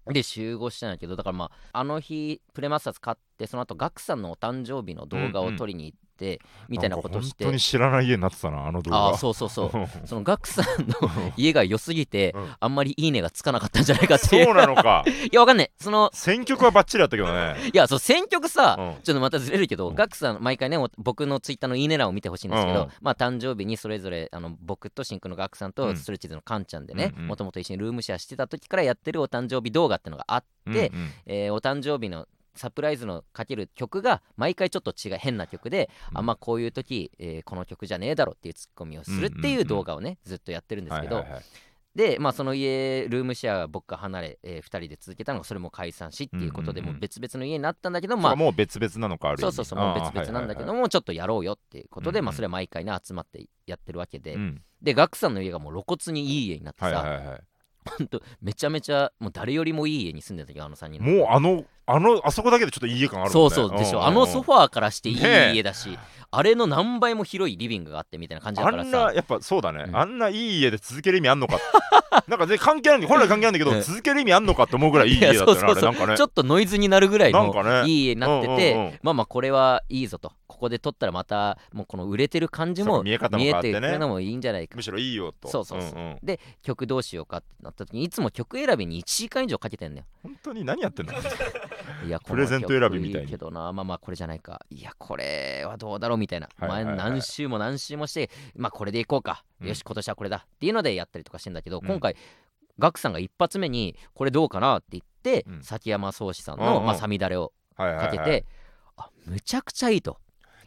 [0.07, 7.45] で集合したんだけどだからまああの日プレマスターズ買ってその後ガクさんのお誕生日の動画を撮りに行って、みたいなことして。
[7.45, 8.97] 本当に知らない家になってたなあの動画。
[8.99, 9.73] ああそうそうそう。
[10.05, 10.95] そのガクさんの
[11.37, 12.49] 家が良すぎて、うん。
[12.61, 14.45] あんまりいいねがつかなかったんじゃないかっていう。
[14.45, 15.05] そうなのか。
[15.09, 15.71] いやわかんない。
[15.81, 17.71] その選曲はバッチリだったけどね。
[17.73, 19.03] いやそう選曲さ、うん。
[19.03, 19.95] ちょっとまたずれるけど、うん。
[19.95, 22.87] ガクさん毎回ねお僕のツイッターのいいね欄を見てほしいんですけど、うん。
[22.87, 25.97] うんまあ誕生日にそれぞれあの僕と真空のガクさんとうん。
[25.97, 31.13] ストレッチーズのカンちゃんでねもともと一緒にルームシェアしてた時からやってるお誕生日動画ってのがあって、うんうん。
[31.27, 32.27] えーお誕生日の
[32.61, 36.19] サプライズのかける曲が毎回ちょっと違う変な曲で、うん。
[36.19, 41.43] あんまこういう時、えーこの曲じゃねえだろっていうツッコミをするっていう動画をねずっとやってるんですけど、はいはいはい。
[41.95, 46.95] でまあその家ルームシェアが僕が離れ、え2人で続けたのがそれも解散しっていうことで、うんうんうん。
[46.97, 54.63] もう別々の家になったんだけどまあまあもう別々なのかあるそうそうそうもう別々なんだけども、ちょっとやろうよっていうことで、まあそれは毎回ね集まってやってるわけで、うん。
[54.83, 57.41] でガクさんの家がもう露骨にいい家になってさ、はいはいはい
[57.85, 63.51] ほんとめちゃめちゃもう誰よりもいい家に住んでたけどあの3人もうあのあのあそこだけでちょっといい家感あるもんね。
[63.51, 64.07] そうそうでしょ、んんん。
[64.09, 65.99] あのソファーからしていい家だし、
[66.31, 68.89] あれの何倍も広いリビングがあってみたいな感じだあからさ。
[68.89, 69.97] んなやっぱそうだね、うん。
[69.97, 71.59] あんないい家で続ける意味あんのか？
[72.29, 73.83] なんか全然関係ある本来関係あるんだけど、うん。
[73.83, 76.17] 続ける意味あんのかって思うぐらいいい家だったかね。
[76.17, 77.89] ちょっとノイズになるぐらいのなんかね。
[77.91, 78.99] いい家になってて、うんうんうん。
[79.03, 83.81] まあまあこれはいいぞとここで撮ったらまたもうこの売れてる感じも見え方も変わってね。
[83.81, 84.77] くるのもいいんじゃないか。
[84.77, 85.49] むしろいいよと。
[85.49, 85.99] そうそうそう。
[85.99, 86.19] んん。
[86.23, 90.07] で曲どうしようかってなった時にいつも曲選びに1時間以上かけてんだよ。
[90.23, 91.15] 本当に何やってんの？
[92.05, 93.73] いやプレゼント選びみたいけどな。
[93.73, 94.61] まあまあこれじゃないか。
[94.69, 96.95] いやこれはどうだろうみたいな、はいはいはい。
[96.97, 99.69] 前何週も何週もしてまあこれでいこうか、うん。
[99.69, 101.87] よし今年はこれだっていうのでやったりとかしてんだけど、うん。
[101.87, 102.17] 今回
[102.79, 105.63] ガクさんが一発目にこれどうかなって言って、うん。
[105.63, 108.19] 崎山宗志さんの、まあ、サミダレをはいはいはい。
[108.19, 108.47] かけて、
[108.99, 110.19] あむちゃくちゃいいと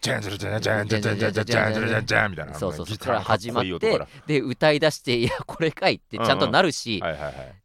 [0.03, 7.01] ジャンジャンジャンジャンジャンジャンジャンジャンジャンジャンジャンジャンみたいなそうそうそうから始まってで歌い出していやこれかいってちゃんとなるし、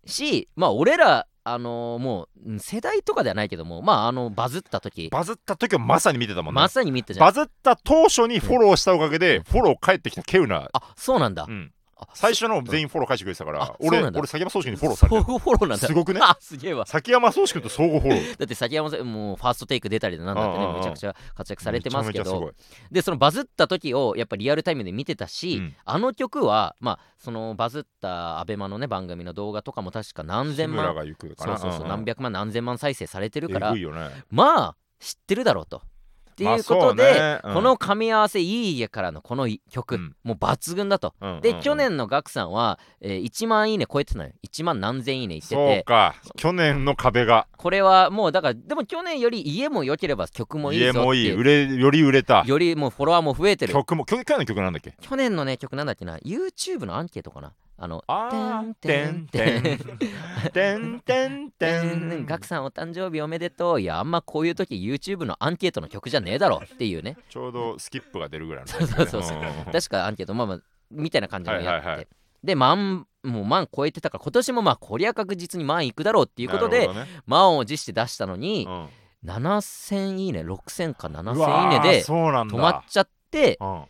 [0.07, 11.73] しまあ俺らあのもう世代とかではないけどもまああのバズった時バズった時はまさに見てたもんねまさに見てたバズった当初にフォローしたおかげでフォロー返ってきたケウナあそうなんだ、うん
[12.15, 15.87] 最初の全員フォロー返してくれてたからあ俺俺崎山宗志君にフォローされてフォローなんだ。
[15.87, 16.21] すごくね？
[16.25, 16.87] あすげえわ。
[16.87, 18.37] 崎山宗志君と相互フォロー。
[18.39, 22.53] だって崎山さんもうファーストテイク出たりだなんだってねめちゃくちゃ活躍されてますけど。
[22.91, 25.77] でそのバズった時をやっぱリアルタイムで見てたし、うん。
[25.85, 30.95] あの曲はまあそのバズったアベマのね番組の動画とかも確か何千万
[31.37, 31.89] そうそうそう、んん。
[31.89, 33.75] 何百万何千万再生されてるから
[34.31, 35.83] まあ知ってるだろうと。
[36.45, 37.41] っていうことで、ね。
[37.43, 37.55] うん。
[37.55, 40.17] この噛み合わせいい家からのこの曲、うん。
[40.23, 41.15] もう抜群だと。
[41.21, 41.61] で、うんうんうん。
[41.63, 44.33] 去年のガクさんは、えー1万いいね超えてたのよ。
[44.47, 46.15] 1万何千いいねいってそうてか。
[46.37, 47.47] 去年の壁が。
[47.57, 51.33] これはもうだからでも去年より家も良ければ曲もいいぞ家もいい。
[51.33, 52.45] 売れより売れた。
[52.47, 53.73] よりもうフォロワーも増えてる。
[53.73, 54.95] 曲も去去年の曲なんだっけ？
[55.01, 57.53] 去年のね曲なんだっけな？YouTube のアンケートかな？
[57.81, 59.79] あのあーてんてんてん。
[60.53, 62.27] てんてんてん。
[62.27, 63.81] ガクさんお誕生日おめでとう。
[63.81, 67.17] いやあんまこういう時 YouTube のアンケートの曲じゃねえだろっていうね。
[67.31, 69.73] ちょうどスキップが出るぐらいの そうそうそうそう。
[69.73, 70.61] 確かアンケートまあまあ
[70.91, 72.09] みたいな感じのやって、はいはいはい。
[72.43, 77.07] で万もう万超えてたから今年もまあこりゃ確実に万いくだろうっていうことでね。
[77.27, 78.89] 満を持して出したのに、うん。
[79.25, 83.85] 7000いいね6000かう7000わーいいねで止まっちゃってうん。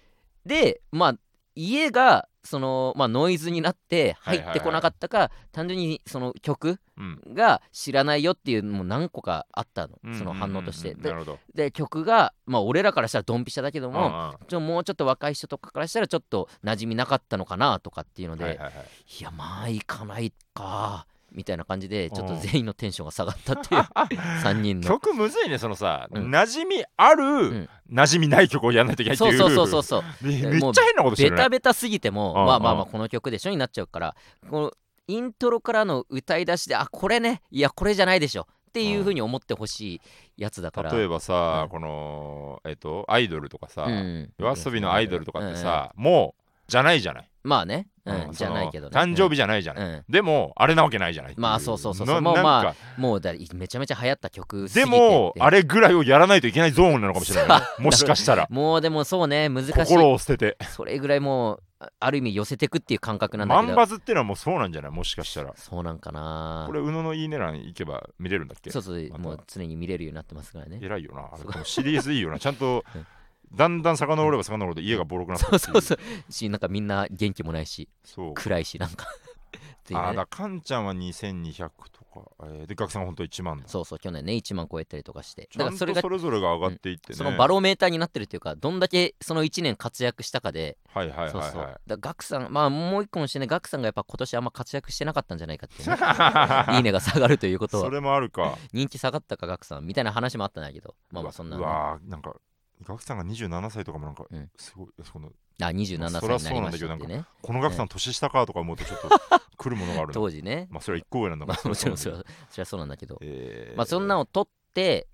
[0.45, 1.15] でまあ
[1.55, 7.21] 家がその、まあ、ノイズになって入ってこなかったか、単純にその曲うん。
[7.35, 14.47] が知らないよっていうのも何個かあったの、うんその反応として、でうんうんうんで曲が、まあ、俺らからしたらドンピシャだけども、うんうん。
[14.49, 19.23] ちょもうちょっと若い人とかからしたらちょっと馴染みなかったのかなとかっていうので、いはいはいはい。
[19.23, 23.81] やまあ行かないかみたいな感じでちょっとうん全員のテンションが下がったっていう。
[24.43, 24.89] 3人の。
[24.89, 26.31] 曲むずいねそのさ、うん。
[26.31, 27.69] 馴染みある、ん。
[27.93, 29.33] 馴染みない曲をやんないといけないってそう。
[29.33, 30.27] いうそうそうそうそう。
[30.27, 31.43] めめっちゃ変なことしてベるね。
[31.43, 34.17] タベタすぎてもうんまあまあまあうんこの曲でしょになっちゃうから
[34.51, 34.73] この
[35.07, 37.43] イントロからの歌い出しであこれね。
[37.51, 38.47] いやこれじゃないでしょ。
[38.69, 40.01] っていうふうに思ってほしい
[40.37, 40.93] やつだから。
[40.93, 41.69] 例えばさ、うん。
[41.71, 44.33] このえっ、とアイドルとかさ、うん。
[44.39, 48.99] 夜遊びのアイドルとかってさ、もうじゃないじゃない、まあね、うんうんじゃないけどね。
[48.99, 50.05] 誕生日じゃないじゃない、うん。
[50.09, 51.35] でもあれなわけないじゃない。
[51.37, 52.17] まあそうそうそうそう。
[52.17, 54.97] なもうまあもうだめちゃめちゃ流行った曲すぎでて。
[54.97, 57.67] ってもあれぐらいをやらないといけないゾーンなのかもしれないね。
[57.85, 58.47] もしかしたら。
[58.51, 59.73] もうでもそうね難しい。
[59.73, 60.65] 心を捨てて。
[60.71, 63.67] それぐらいもうあある意味寄せてくっていう感覚なんだけど。
[63.69, 64.91] 万バズっていうのはもうそうなんじゃない？
[64.91, 65.53] もしかしたら。
[65.57, 66.65] そうなんかな。
[66.67, 68.71] これ宇野のいいね欄行けば見れるんだっけ？
[68.71, 69.19] そうそうまた。
[69.19, 70.81] もう常に見れるようになってますからね。
[70.83, 71.65] 偉いよなあれ。
[71.65, 72.39] シリーズいいよな。
[72.39, 73.07] ちゃんとう ん
[73.53, 75.99] だんだん遡れば遡るほど家がボロくなってそうそうそう。
[76.33, 78.35] しなんかみんな元気もないしそう。
[78.35, 79.07] 暗いしなんか。
[79.49, 80.07] っていうね。
[80.07, 83.65] あだかんちゃんは2200とか、えーで学さんは本当1万だ。
[83.67, 85.49] そうそう去年ね1万超えたりとかして。
[85.51, 90.77] ちゃんとだからそれがそれぞれが上がっていってね、そのバロメーターになってるっていうかどんだけその1年活躍したかで。
[90.93, 91.61] はいはいはいそうそう。
[91.61, 95.97] はだからガクさんまあもう一個もしてねガクさんがやっぱ今年あんま活躍してなかったんじゃないかっていうね。
[96.77, 97.85] いいねが下がるということは。
[97.85, 98.59] それもあるか。
[98.73, 100.95] 人気下がったかガクさんみたいな話もあったんだけど。
[101.11, 102.37] まあまあそんなうね、わーなんか
[102.85, 109.09] 学さんが27歳とかもなんか、うんすごいそのあ27そりゃ歳になりましたってそうなんだねこの学さん年下かとか思うとちょっと
[109.57, 110.69] 来るものがあるな 当時ね。
[110.71, 112.17] まあそれは一個上なんだまからあもちろんそそれ
[112.51, 113.19] それはそうなんだけど。
[113.21, 113.77] えー。
[113.77, 115.09] まあそんなの撮って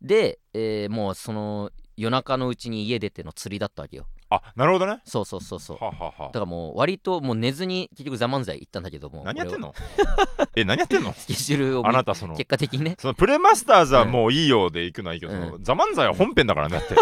[0.00, 5.00] で、えーもうその夜中のうちに家出ての釣りだったわけよあなるほどね。
[5.04, 5.76] そうそうそうそう。
[5.84, 9.68] はあはあはだからもう割ともう寝ずに結局「ザ漫才行ったんだけどもあ何やってんの？
[9.68, 9.74] の
[10.54, 11.12] え何やってんの？
[11.18, 12.36] スケジュールを見あなたその。
[12.36, 12.96] 結果的にね。
[12.98, 15.64] そのプレマスターズはもういいよで行くのはいいけど、うん。
[15.64, 16.94] ザ・漫才は本編だからねだって。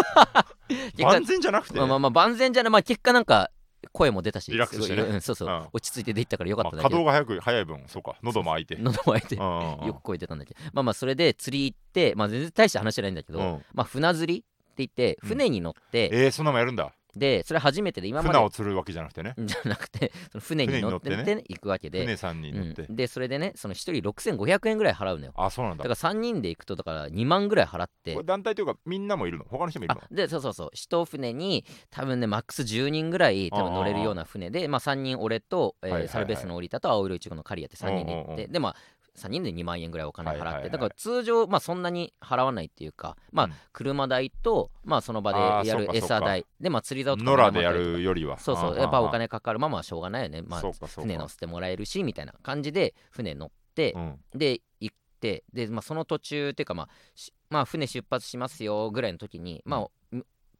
[1.03, 2.71] 万全じゃなくて、まあまあまあ万全じゃない。
[2.71, 3.51] まあ結果なんか
[3.91, 5.03] 声も出たしリラックスしてね。
[5.03, 5.67] うんそうそう、うん。
[5.71, 6.95] 落ち着いてできたからよかまあったんだけ。
[6.95, 8.15] ど稼働が早く早い分そうか。
[8.23, 8.75] 喉も開いて。
[8.79, 9.35] 喉も開いて。
[9.35, 10.59] よく声出たんだけど。
[10.73, 13.65] まあまあそれで釣り行ってまあ全然大した話じゃないんだけど、うん。
[13.73, 15.29] まあ船釣りって言ってうん。
[15.29, 19.33] 船に乗って、えー、そんなのもやるんだでそれ初めてで今ま船でを釣るわけじゃなくてね。
[19.37, 21.43] じゃなくてその船に乗ってね。
[21.49, 22.01] 行くわけで。
[22.01, 25.33] 船さんに乗って、うん、でそれでねその1人6500円ぐらい払うのよ。
[25.35, 25.83] あそうなんだ。
[25.83, 28.13] だから3人で行くとだから2万ぐらい払って。
[28.13, 29.45] これ団体というかみんなもいるの？
[29.49, 30.69] 他の人もいるあのでそうそうそう。
[30.73, 38.75] 一船に多分ねマックス10人ぐらい多分乗れるような船でまあ3人俺と、えーサルベースの折田と青色いちごの刈谷って3人で行って、でまあ
[39.19, 43.53] 3人で2万円ぐらいお金払って、だから通常まあそんなに払わないっていうかまあうん。
[43.73, 48.39] 車代とまあその場でやる餌代でまあ釣り竿とか野良でやるよりは。
[48.39, 48.77] そうそう。
[48.77, 50.41] やっぱお金かかるまあまあしょうがないよね。
[50.41, 50.61] まあ
[50.95, 54.19] 船乗せてもらえるしみたいな感じで船乗って、うん。
[54.33, 59.89] で行ってで、まあ、その途中っていうか、まあしまあ、船出発しますよぐらいの時に、まあむ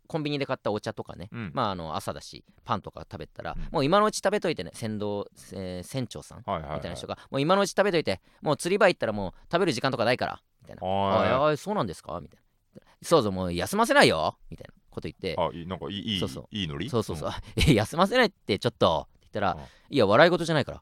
[0.09, 1.51] コンビニで買ったお茶とかね、うん。
[1.53, 3.67] まあ、あの朝だしパンとか食べたら、うん。
[3.71, 4.71] もう今のうち食べといてね。
[4.73, 11.27] 船頭、えー船長さんみたいな人が、もう今のうち食べといてもう釣り場行ったらもう食べる時間とかないからみたいな「はい。
[11.27, 12.39] あいあいそうなんですか?」みたい
[12.75, 15.35] な「そうそうもう休ませないよ」みたいなこと言って。
[15.39, 16.47] あいいなんかいいいいそうそう。
[16.51, 16.89] いいノリ？
[16.89, 17.29] そうそうそう。
[17.29, 17.33] ん
[17.69, 19.61] 「え休ませないってちょっと」って言ったらうん
[19.93, 20.77] 「いや笑い事じゃないから」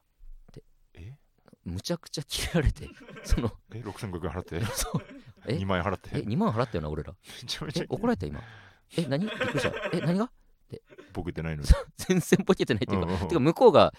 [0.52, 0.64] て。
[0.94, 1.14] え？
[1.64, 2.88] むちゃくちゃ切れられて
[3.24, 3.52] その。
[3.74, 4.64] え？6500円払って？
[4.74, 5.02] そう。
[5.46, 6.10] え？2万円払って？
[6.14, 7.12] え？2万払ったよな俺ら。
[7.42, 7.86] めちゃめちゃえ？
[7.90, 8.40] 怒られた今？
[8.96, 9.26] え何？
[9.26, 9.72] びっくりした。
[9.92, 10.30] え何が？
[11.12, 11.68] 僕言ってないのに。
[11.96, 13.28] 全然ボケてないっていうか、うんうんうん。
[13.28, 13.92] てか向こうが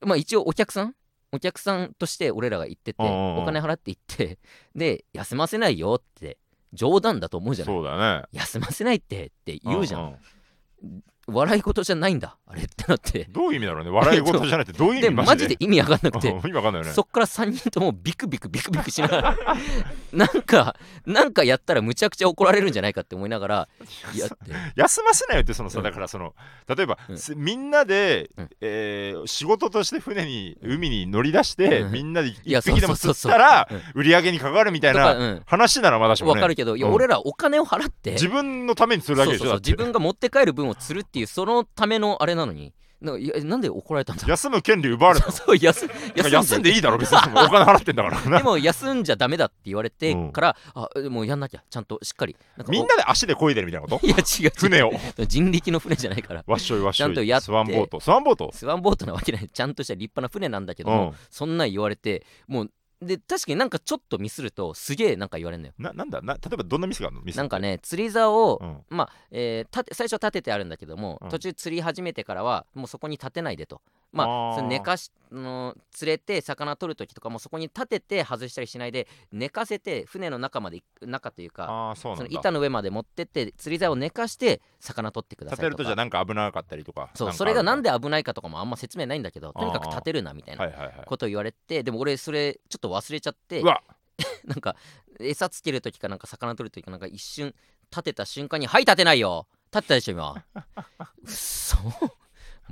[0.00, 0.94] まあ一応お客さん？
[1.32, 3.42] お客さんとして俺らが行ってて、うんうんうん。
[3.42, 4.38] お金払って行って
[4.74, 6.38] で休ませないよって
[6.72, 7.74] 冗談だと思うじゃない？
[7.74, 8.24] そうだね。
[8.32, 12.36] 休ませないってって言うじゃん、んん笑い事じゃないんだ。
[12.46, 13.26] あれってなって。
[13.30, 13.90] どういう意味だろうね。
[13.90, 15.56] 笑い事じゃなくてどういう意で味マジで？
[15.60, 16.30] 意味わかんなくて。
[16.30, 16.92] うん意味わかんないよね。
[16.92, 19.36] そっから3人ともビクビクビクビクしながら
[20.12, 23.68] なんかなんかやったらむちゃくちゃ怒られるんじゃないかって思いながら
[24.16, 24.36] やって。
[24.76, 25.84] 休ませないよってそのさ、うん。
[25.84, 26.34] だからその
[26.66, 27.18] 例えば、うん。
[27.18, 28.50] すみんなで、うん。
[28.60, 31.92] えー仕事として船に海に乗り出して、うん。
[31.92, 33.82] みんなで一匹でも釣ったらうん。
[33.94, 36.40] 売り上げに関わるみたいなうん、話ならまだしもね。
[36.40, 36.94] わかるけどいや、うん。
[36.94, 42.72] 俺らお金を払って自分のために釣るだけでしょそう自分が持って帰る分を釣るっていうそのためのあれなのに
[43.02, 47.18] ないやなんで怒られたんだ休む権利奪われた そう休てか休休んでいいだろ別に。
[47.36, 48.20] お金払ってんだから。
[48.22, 50.32] でなも休んじゃダメだって言われてうん。
[50.32, 52.34] から、あもうやんなきゃちゃんとしっかり。
[52.68, 54.06] みんなで足で漕いでるみたいなこと？
[54.06, 54.52] いや違う。
[54.56, 54.92] 船を？
[55.26, 56.44] 人力の船じゃないから。
[56.46, 57.08] わっしょいわっしょい。
[57.08, 57.46] ちゃんとやって。
[57.46, 58.00] スワンボート。
[58.00, 58.50] スワンボート。
[58.54, 59.48] スワンボートなわけない。
[59.48, 61.16] ちゃんとした立派な船なんだけども、うん。
[61.28, 62.70] そんなん言われてもう
[63.02, 65.74] で確かになんかちょっとミスるとすげえなんか言われるのよ。
[65.78, 66.22] ななんだ？
[66.22, 67.22] な例えばどんなミスがあるの？
[67.22, 68.78] ミスなんかね釣り竿を、うん。
[68.88, 71.28] まあ、えー最初立ててあるんだけども、うん。
[71.28, 73.82] 途中釣り始めてからはもうそこに立てないでと
[74.12, 74.56] まああー。
[74.56, 85.68] その寝かしの釣れて魚取る時とかもそこに立てて外したりしないで寝かせて船の中まで中というかその板の上まで持ってって釣り竿を寝かして魚取ってくださいとか。
[85.68, 90.70] 立てるとじゃあなんか危なかったりとかそうそれがなんでで危ないかとかもあんま説明ないんだけどとにかく立てるなみたいな
[91.04, 94.76] ことを言われてでも俺それちょっと忘れちゃってなんか
[95.20, 97.54] 餌つける時かなんか魚取る時かなんか一瞬
[97.90, 99.46] 立てた瞬間に「はい立てないよ。
[99.72, 101.76] 立てたでしょ今」うっそ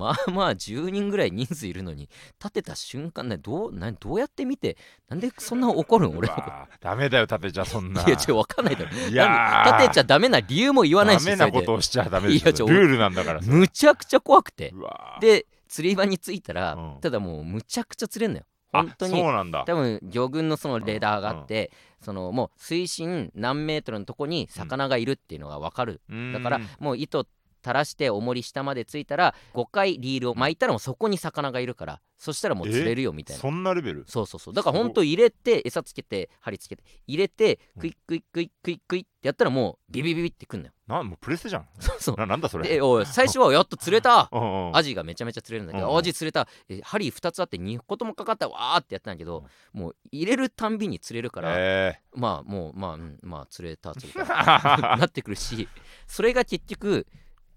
[0.01, 2.09] まあまあ10人ぐらい人数いるのに
[2.39, 4.77] 立てた瞬間ねどうなどうやって見て
[5.09, 6.47] なんでそんな怒るん俺のこと。
[6.47, 8.03] うわダメだよ立てちゃそんな。
[8.03, 8.91] いや違う分かんないだろ。
[9.09, 9.77] いやー。
[9.79, 14.73] 立てちゃダメな理由も言わないしダメなことをしちゃダメですルールなんだからむちゃくちゃ怖くて。
[15.21, 17.01] で釣り場に着いたら、うん。
[17.01, 18.45] ただもうむちゃくちゃ釣れんのよ。
[18.73, 19.13] あ本当に。
[19.13, 19.65] そうなんだ。
[19.67, 26.33] 多分魚群のそのレーダーがあって、そのもう水深何メートルのとこに魚がいるっていうのが分かる、うーん。
[26.33, 27.25] だからもう糸
[27.63, 33.41] 垂らして重り下までついたら5回リールを巻いたらもうそこに魚がいるからそしたらもう釣れるよみたいな。
[33.41, 34.05] そんなレベル？
[34.07, 34.55] そうそうそう。
[34.55, 40.73] だから本当入れて餌つけて針つけて入れてクイックイックイックイックイってやったらもうビビビビってくんのよ。
[40.87, 41.67] なんもうプレステじゃん。
[41.79, 42.17] そうそう。
[42.17, 42.69] ななんだそれ。
[42.69, 44.29] でおい最初はやっと釣れた。
[44.75, 46.47] アジがめちゃめちゃ釣れるんだけど、アジ釣れた。
[46.69, 52.03] え針2つあって2個ともかかったわーってやったんだけど、もう入れるたんびに釣れるから、え。
[52.15, 54.35] まあもうまあ、うん、まあ釣れた釣れた。
[54.35, 55.67] ー なってくるし
[56.07, 57.07] それが結局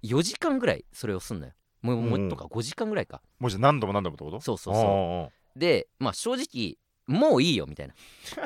[0.04, 1.54] 4時間ぐらいそれをすんのよ。
[1.82, 3.22] もううんもっとか5時間ぐらいか。
[3.39, 4.39] もうじゃあ何度も何度もってこと？
[4.42, 4.84] そうそうそう。
[4.84, 7.94] そでまあ正直もういいよみたいな。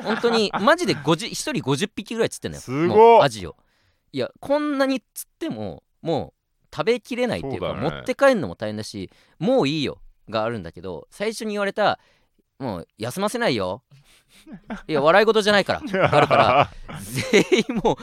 [0.02, 2.60] 本当に マジで50 1人50匹ぐらい釣ってんのよ。
[2.60, 2.96] すごっ。
[2.96, 3.56] もうアジを。
[4.12, 7.80] いやこんなに釣ってももう食べきれないっていうかね。
[7.80, 11.98] 持って帰るのも大変だしもういいよがあるんだけど最初に言われた
[12.58, 13.82] もう休ませないよ
[14.86, 16.08] いや笑い事じゃないから。
[16.08, 17.96] があるから全員もう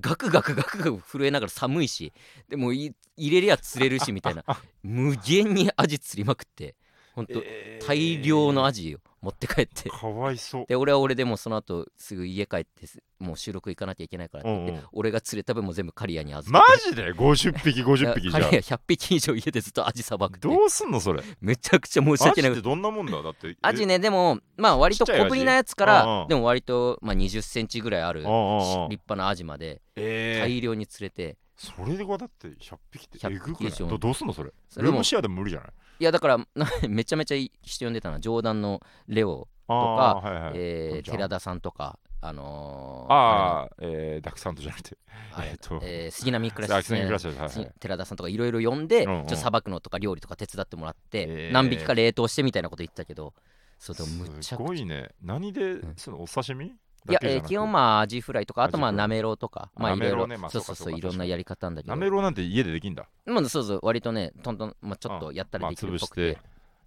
[0.00, 2.12] ガクガクガクガク震えながら寒いし
[2.48, 4.44] でもい入れりゃ釣れるしみたいな。
[4.82, 6.74] 無限にアジ釣りまくって。
[7.14, 7.86] ほんとえー。
[7.86, 9.90] 大量のアジよ持って帰って。
[9.90, 10.64] かわいそう。
[10.66, 14.84] で俺は俺でもうその後すぐ家帰ってすもう収録行かなきゃいけないからって言って、うんうん。
[14.92, 16.90] 俺が釣れた分も全部刈谷に預マけて。
[16.90, 21.22] ジで？50匹50匹じゃ刈谷100匹以上家でずっとアジさばくどうすんのそれ？
[21.40, 22.50] めちゃくちゃ申しア訳ない。
[22.52, 23.22] ジってどんなもんだ？
[23.22, 30.40] だってアジねでもまあ割と小ぶりなやつからんでも割とまあ20センチぐらいある立派なアジまでえー。
[30.40, 33.72] 大量に釣れてそれではだって100匹って100えぐくない？
[33.72, 34.50] どどうすんのそれ？
[34.70, 34.92] それも。
[34.92, 35.70] ルームシェアでも無理じゃない？
[36.00, 44.96] いやだからな めちゃめちゃ人呼んでたな冗談のレオ、ああはいはいえー寺田さんとかあのーああえーダックサンドじゃなくて。
[45.38, 45.78] えーと。
[45.82, 49.26] えー杉並クラスあですね寺田さんとかいろいろ呼んで、うんうん。
[49.26, 51.52] ちょっとさばくのとか料理とか手伝ってもらって、えー。
[51.52, 53.34] 何匹か冷凍してみたいなこと言ってたけど
[53.78, 54.66] そうでもむっちすゃくちゃ。
[54.66, 55.10] ごいね。
[55.20, 55.94] 何でん。
[55.96, 56.74] そのお刺身？
[57.08, 61.94] いや、えー基本まあアジフライとかあとまあなめろうとかまあないめろいろねまあそうそうそういろんなやり方なんだけど。
[61.94, 63.06] なめろうなんて家でできんだ。
[63.26, 66.40] まあそうそう割とねトントン、まあ、ちょっとやったらまあできるっぽくて、て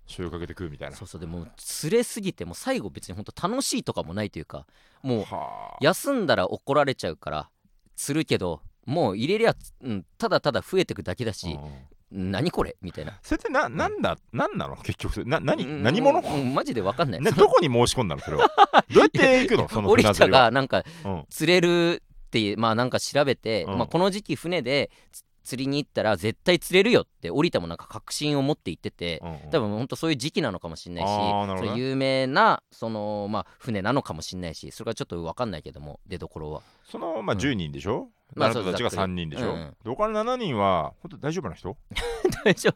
[0.05, 0.95] 醤油かけて食うみたいな。
[0.95, 4.65] そうそうでも釣れすぎてもう最後別に本当楽しいとかもないというか
[5.01, 5.77] もうはあ。
[5.81, 7.49] 休んだら怒られちゃうから
[7.95, 11.71] 釣るけどもう入れりゃ、うん、ただただ増えてくだけだし、うん
[12.13, 12.75] 何これ？
[12.81, 13.19] みたいな。
[13.23, 14.17] それってななんだ？
[14.31, 14.77] なんなの？
[14.77, 15.25] 結局。
[15.25, 15.63] な何？
[15.65, 15.83] うん。
[15.83, 16.19] 何者？
[16.19, 18.21] うんうんマジで分かんない、どこに申し込んだの？
[18.21, 18.47] それは。
[18.93, 19.67] どうやって行くの？
[19.73, 20.41] その船釣りは。
[20.43, 21.25] がなんかうん。
[21.29, 23.77] 釣れるってまあなんか調べて、うん。
[23.79, 29.49] まあ、この時期船でつ釣りに行ったら絶対釣れるよって降りたもなんか確信を持って言ってて、うんうん。
[29.51, 36.61] 多分本当そういう時期なのかもしれないし有名なそのまあ船なのかもしれないしそれがちょっと分かんないけども出どころは。
[36.89, 37.41] そのまあうん。
[37.41, 38.07] 10人でしょ？
[38.35, 39.13] まああなたたちがそうざっくり。
[39.13, 39.53] 3人でしょ？
[39.53, 39.69] うんうん。
[39.83, 41.77] で他の7人は本当大丈夫な人？
[42.45, 42.75] 大丈夫。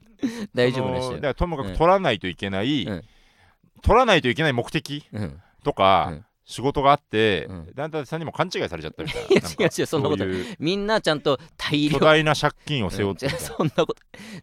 [0.53, 1.71] 大丈夫でしたよそのだからともかうん。
[1.73, 3.03] く取らないといけないうん。
[3.81, 5.41] 取らないといけない目的うん。
[5.63, 7.73] とかうん仕事があってうん。
[7.75, 10.25] だんだんさんにも勘違いされちゃったみたい いやななんか違う違うそんなこと
[10.59, 11.99] みんなちゃんと大量。
[11.99, 13.27] 巨大な借金を背負って。
[13.37, 13.95] そんなこと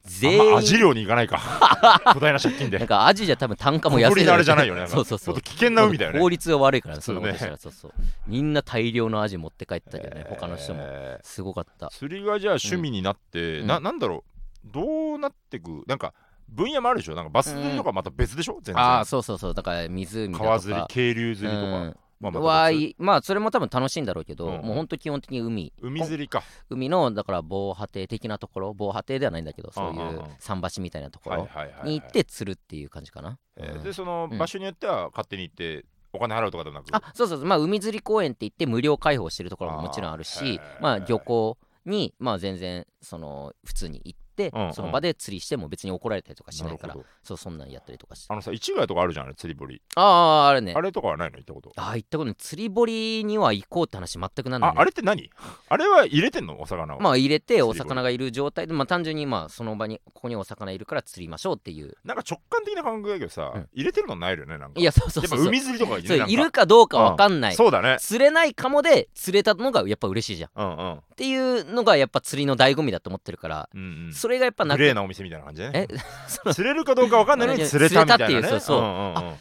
[0.05, 1.40] 全員まアジ漁に行かないか。
[2.12, 2.79] 巨大な借金で。
[2.79, 4.87] なんかアジじゃ多分単価も安いあれじゃないよね。
[4.87, 5.40] そうそうそう。
[5.40, 6.21] 危険な海だよね。
[6.21, 7.57] 法律が悪いからそんねなことしたら。
[7.57, 7.93] そうそう。
[8.27, 10.81] みんな大量のアジ持って帰ったけどね、他の人も。
[10.85, 11.88] えーすごかった。
[11.88, 13.67] 釣りがじゃあ趣味になって、うん。
[13.67, 14.31] ななんだろう。
[14.64, 15.83] どうなってく？
[15.87, 16.14] なんか
[16.48, 17.14] 分野もあるでしょ？
[17.14, 18.78] なんかバス釣りとかまた別でしょ、全然。
[18.78, 19.54] ああそうそうそう。
[19.54, 20.44] だから湖だとか。
[20.44, 21.96] 川釣り渓流釣りとか、うん。
[22.20, 24.64] まあまあそれも多分楽しいんだろうけど、うんうん。
[24.66, 25.72] もうほんと基本的に海。
[25.83, 26.42] 海釣りか。
[26.70, 30.09] 海のだから防波堤的なところ防波堤ではないんだけどそういううん。
[30.09, 31.48] うんうん桟橋みたいなところ
[31.85, 33.83] に行って釣るっていう感じかな、えーうん。
[33.83, 34.38] でそのうん。
[34.38, 37.46] 場所によっては勝手に行ってお金払うとかでもなく、あそうそうそう。
[37.46, 44.23] まあ海釣り公園って言って無料開放してるところももちろんあるしまあ漁港にまあ全然その普通に行って、
[44.55, 44.75] うんうん。
[44.75, 48.33] その場で釣りしても別に怒られたりとかしないからそうそんなんやったりとかして。
[48.33, 50.75] あのさ市ヶ谷とかあるじゃん釣り堀、あああれね。
[50.77, 51.38] あれとかはないの？
[51.38, 51.73] 行ったこと？
[51.77, 52.35] ああ行ったことない。
[52.37, 55.31] 釣り堀には行こうって話全くなんない、あね、あれって何？
[55.68, 56.61] あれは入れてんの？
[56.61, 61.94] お魚を、まあ入れてお魚がいる状態でまあ単純にまあその場にここにお魚いるから釣りましょうっていう。
[62.05, 63.68] なんか直感的な感覚だけどさ、うん。
[63.73, 64.81] 入れてるのないよねなんか。
[64.81, 67.97] いやそうそうやっぱそう海釣りとかいるいるかどうかわかんない、そうだね。
[68.01, 70.51] 釣れないかもで釣れたのがやっぱ嬉しいじゃん。
[70.51, 74.12] っうんうんていうのがやっぱ釣りの醍醐味だと思ってるから、うんうん。
[74.12, 75.88] それがやっぱなくグレーなお店みたいな感じでね。
[75.90, 75.96] え？
[76.53, 78.33] 釣れるかどうかわかんないのに釣れたみたいなね。
[78.35, 78.83] 釣れたっていうそうそう。
[78.83, 79.37] んんん。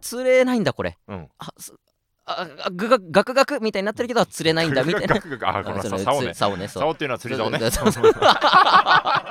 [0.00, 0.98] 釣れないんだこれ。
[1.08, 1.28] うん。
[1.38, 1.74] あす
[2.24, 5.14] ああぐがガクガクみたいになってるけど釣れないんだみたいな。
[5.16, 6.34] ガクガクあ この竿ね。
[6.34, 6.82] つ竿ねそう。
[6.82, 7.58] 竿っていうのは釣り竿ね。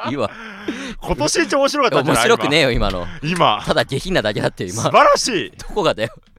[0.09, 0.29] いいわ。
[1.01, 2.23] 今年一面白かったんじゃない？
[2.27, 3.07] 面白くねえよ今の。
[3.23, 3.59] 今。
[3.59, 4.83] 今ただ下品なだけだってよ今。
[4.83, 5.51] 素晴らしい。
[5.57, 6.13] どこがだよ。
[6.15, 6.30] い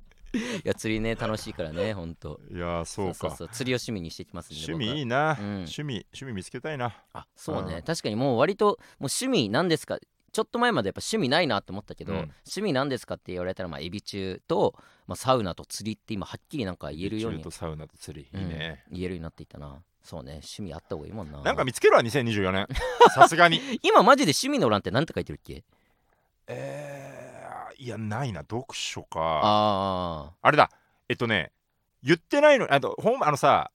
[0.64, 2.40] や釣りね楽しいからねほんと。
[2.51, 3.35] いやーそうか。
[3.37, 5.47] そう釣りを趣味にしていきますんで趣味いい僕な、うん。
[5.64, 6.87] 趣味趣味見つけたいな。
[6.87, 7.83] はあそうね、うん。
[7.83, 9.99] 確かにもう割ともう趣味なんですか
[10.33, 12.18] ちょっと前までやっぱ趣味ないなって思ったけど、うん。
[12.21, 14.75] 趣味なんですかって言われたらまあエビ中と、
[15.07, 18.85] まあ、サウナと釣りって今はっきりなんか言えるようにサウナと釣り、いいね。
[18.90, 19.83] うん言えるようになっていったな。
[20.03, 20.33] そうね。
[20.42, 21.42] 趣味あった方がいいもんな。
[21.42, 22.66] なんか見つけるわ2024年。
[23.14, 23.61] さすがに。
[23.85, 25.62] 今マジで趣味の欄って何て書いてるっけ？
[26.49, 27.42] えー、
[27.79, 29.41] いやないな読書か。
[29.43, 30.71] ああれだ。
[31.09, 31.53] えっとね
[32.03, 33.71] 言ってないのあとほんあのさ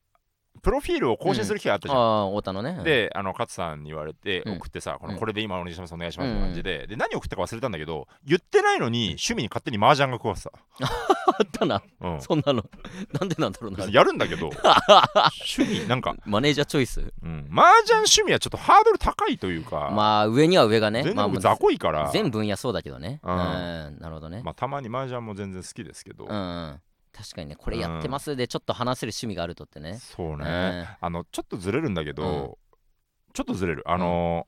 [0.62, 2.82] プロフィールを更新する機会あったじゃん、ーあー太田のね。
[2.84, 4.54] であの勝さんに言われてうん。
[4.58, 11.82] 送ってさ、このうんこれで今お願いしますお願いしますって感じで,、で何送ったか忘れたんだけど言ってないのに趣味に勝手に麻雀が食わせた、あったな。
[12.02, 12.63] うん、そんなの。
[13.20, 13.78] なんでなんだろうな。
[13.78, 14.50] 別にやるんだけど
[15.58, 17.13] 趣味なんか、マネージャーチョイス？
[17.24, 21.04] うん、麻雀趣味はちょっとハードル高いというか、まあ上には上がね。
[21.04, 23.20] まあ全然僕雑魚いから、全分野そうだけどね。
[23.24, 23.98] ううんん。
[24.00, 24.41] なるほどね。
[24.43, 26.82] まあ、たまに麻雀も全然好きですけど、うんうん
[27.18, 29.98] 確かにねこれやってますでちょっと話せる趣味があるとってね。
[30.00, 30.86] そうね、うん。
[31.02, 33.34] あのちょっとずれるんだけど、うん。
[33.34, 33.84] ちょっとずれる。
[33.88, 34.46] あの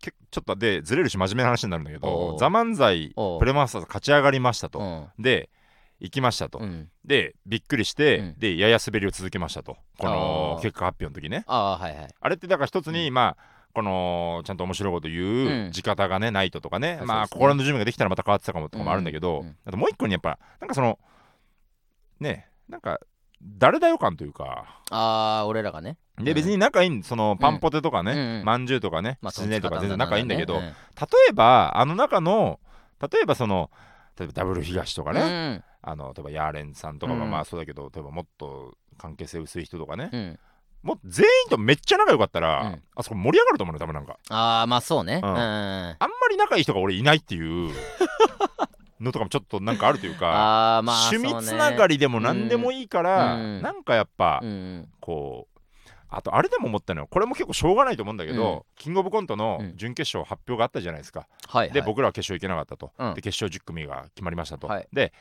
[0.00, 2.38] ちょっとでずれるし真面目な話になるんだけおど「う。
[2.38, 5.08] ザ漫才プレマスターズ勝ち上がりましたと、うん。
[5.18, 5.50] で
[5.98, 6.88] 行きましたと、うん。
[7.04, 8.38] でびっくりして、うん。
[8.38, 9.76] でやや滑りを続けましたと。
[9.98, 11.44] この結果発表の時ね。
[11.46, 12.14] ああはいはい。
[12.18, 20.98] あれってだから一つに、うまあこのちゃんと面白いこと言う地方がねないととかねあまあ心の準備ができたらまた変わってたかもとかもあるんだけど、あともう一個にやっぱなんかその
[22.20, 23.00] ねなんか
[23.42, 24.80] 誰だよ感というか。
[24.90, 25.96] ああ俺らがね。
[26.18, 26.24] うん。
[26.24, 28.44] で別に仲いいんそのパンポテとかうんうねん。
[28.44, 29.48] まんじゅうとかねまあとか
[29.80, 30.60] 全然仲いいんだけど、うん。
[30.60, 30.70] 例
[31.30, 32.60] えばあの中の
[33.00, 33.70] 例えばその
[34.18, 40.38] 例えばダブル東とかね、うんあの例えばヤーレンさんとかまあそうだけど、例えばもっと関係性薄い人とかね、うん。
[40.82, 42.82] もう全員とめっちゃ仲良かったら、うん。
[42.96, 44.18] あそこ盛り上がると思うの多分なんか。
[44.28, 45.22] ああまあそうね。
[45.24, 45.40] ううんんうん。
[45.40, 47.72] あんまり仲いい人が俺いないっていう
[49.00, 53.62] のとかもちょっとなんかあるというか ああまあ趣味つながりでも何でもいいから、うん。
[53.62, 54.88] なんかやっぱ、そうん。
[55.00, 55.60] こう
[56.12, 57.06] あとあれでも思ったのよ。
[57.08, 58.62] これも結構しょうがないと思うんだけど、うん。
[58.76, 59.76] キングオブコントのうん。
[59.76, 61.72] 準決勝発表があったじゃないですか、はいはい。
[61.72, 63.14] で僕らは決勝行けなかったと、うん。
[63.14, 64.88] で決勝10組が決まりましたと、はい。
[64.92, 65.12] で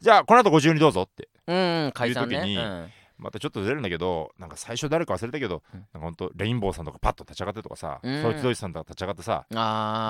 [0.00, 2.90] じゃあこの後ご自由にどうぞっていう時にうん。
[3.18, 5.80] またちょっとずれるんだけどなんか最初誰か忘れたけど、うん。
[5.80, 8.22] なんかほんとレインボーさんとかパッと立ち上がってとかさ、うん。
[8.22, 9.46] そいつどいつさんとか立ち上がってさ、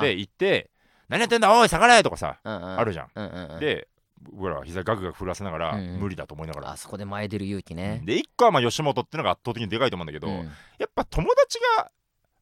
[0.03, 0.71] で行って
[1.09, 3.61] 「何やってんだおい下がれ!」とかさ、ああるじゃん、うんうんうん。
[3.61, 3.89] で
[4.33, 6.01] 僕らは膝ガクガク震わせながら、うんうん。
[6.01, 8.03] 無理だと思いながら、あそこで前出る勇気ね。
[8.05, 10.37] で一個はまあ吉本っていうのが圧倒的にでかいと思うんだけど、うん。
[10.79, 11.91] やっぱ友達が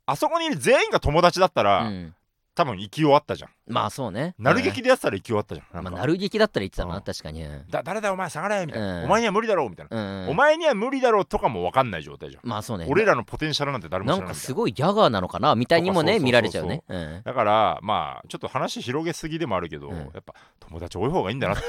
[0.07, 2.15] あそこにいる全員が友達だったら、うん
[2.55, 3.51] 多分勢い終わったじゃん。
[3.67, 4.35] まあそうね。
[4.39, 5.91] なる劇でやってたら勢い終わったじゃんなんか。
[5.91, 7.03] まあなる劇だったら言ってたうなん。
[7.03, 7.43] 確かに。
[7.43, 9.05] うんだ誰だお前下がれみたいな、うん。
[9.05, 10.29] お前には無理だろうみたいな、うん。
[10.29, 12.87] お前には無理だろうとかも分かんない状態じゃん、まあそうね。
[12.89, 16.85] 俺らのポテンシャルなんて誰もなんか知らないみたいなすごいギャガーなのかなみたいにもね見られちゃうね。
[16.89, 17.23] うん。
[17.25, 19.97] だからまあちょっと話広げすぎでもあるけど、うん。
[19.97, 21.65] やっぱ友達多い方がいいんだなって。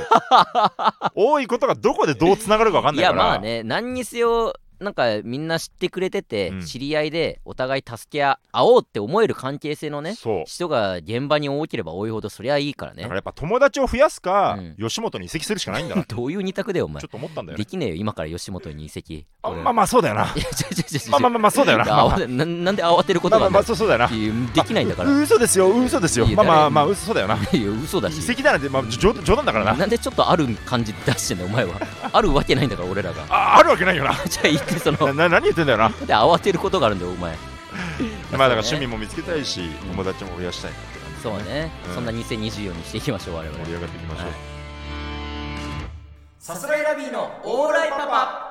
[1.16, 3.24] 多いことがどこでどうつながるか分かんいないから。
[3.24, 6.62] やまあね何にせよなんかみんな知ってくれてて、うん。
[6.62, 10.44] 知り合いでお互い助け合おうって思える関係性のねそう。
[10.46, 13.04] 人が現場に多ければ多いほどそりゃいいからね。
[13.04, 14.76] だからやっぱ友達を増やすか、うん。
[14.78, 17.02] 吉本に移籍するしかないんだ どういう二択だよお前。
[17.02, 17.64] ちょっと思ったんだよね。
[17.64, 19.26] できねえよ今から吉本に移籍。
[19.44, 19.60] 俺。
[19.62, 20.34] あまあまあそうだよな。
[20.36, 21.84] いやちょちょちょちょまあまあまあまあそうだよな。
[21.86, 24.10] いや慌てななんで慌てることまあまあまあそうそうだよな。
[24.10, 25.10] いやできないんだから。
[25.10, 26.26] う嘘ですよ嘘ですよ。
[26.26, 27.36] いやまあまあ誰まあ嘘だよな。
[27.36, 28.18] いや嘘だし。
[28.18, 29.74] 移籍だなんて、まあ、冗冗談だからな。
[29.74, 31.74] なんでちょっとある感じ出してんだよお前は。
[32.12, 33.24] あるわけないんだから俺らが。
[33.30, 34.14] ああるわけないよな。
[34.28, 35.90] じゃあ言っ てそのなな何言ってんだよな。
[35.90, 37.38] で慌てることがあるんだよお前。
[38.32, 41.96] まあだから趣味も見つけたいし、友達も増やしたいなって感じそうね、うん。
[41.96, 43.58] そんな2024にしていきましょう我々。
[43.60, 44.36] 盛り上がっていきましょう、はい。
[46.40, 48.45] さすらいラビーのオーライパパ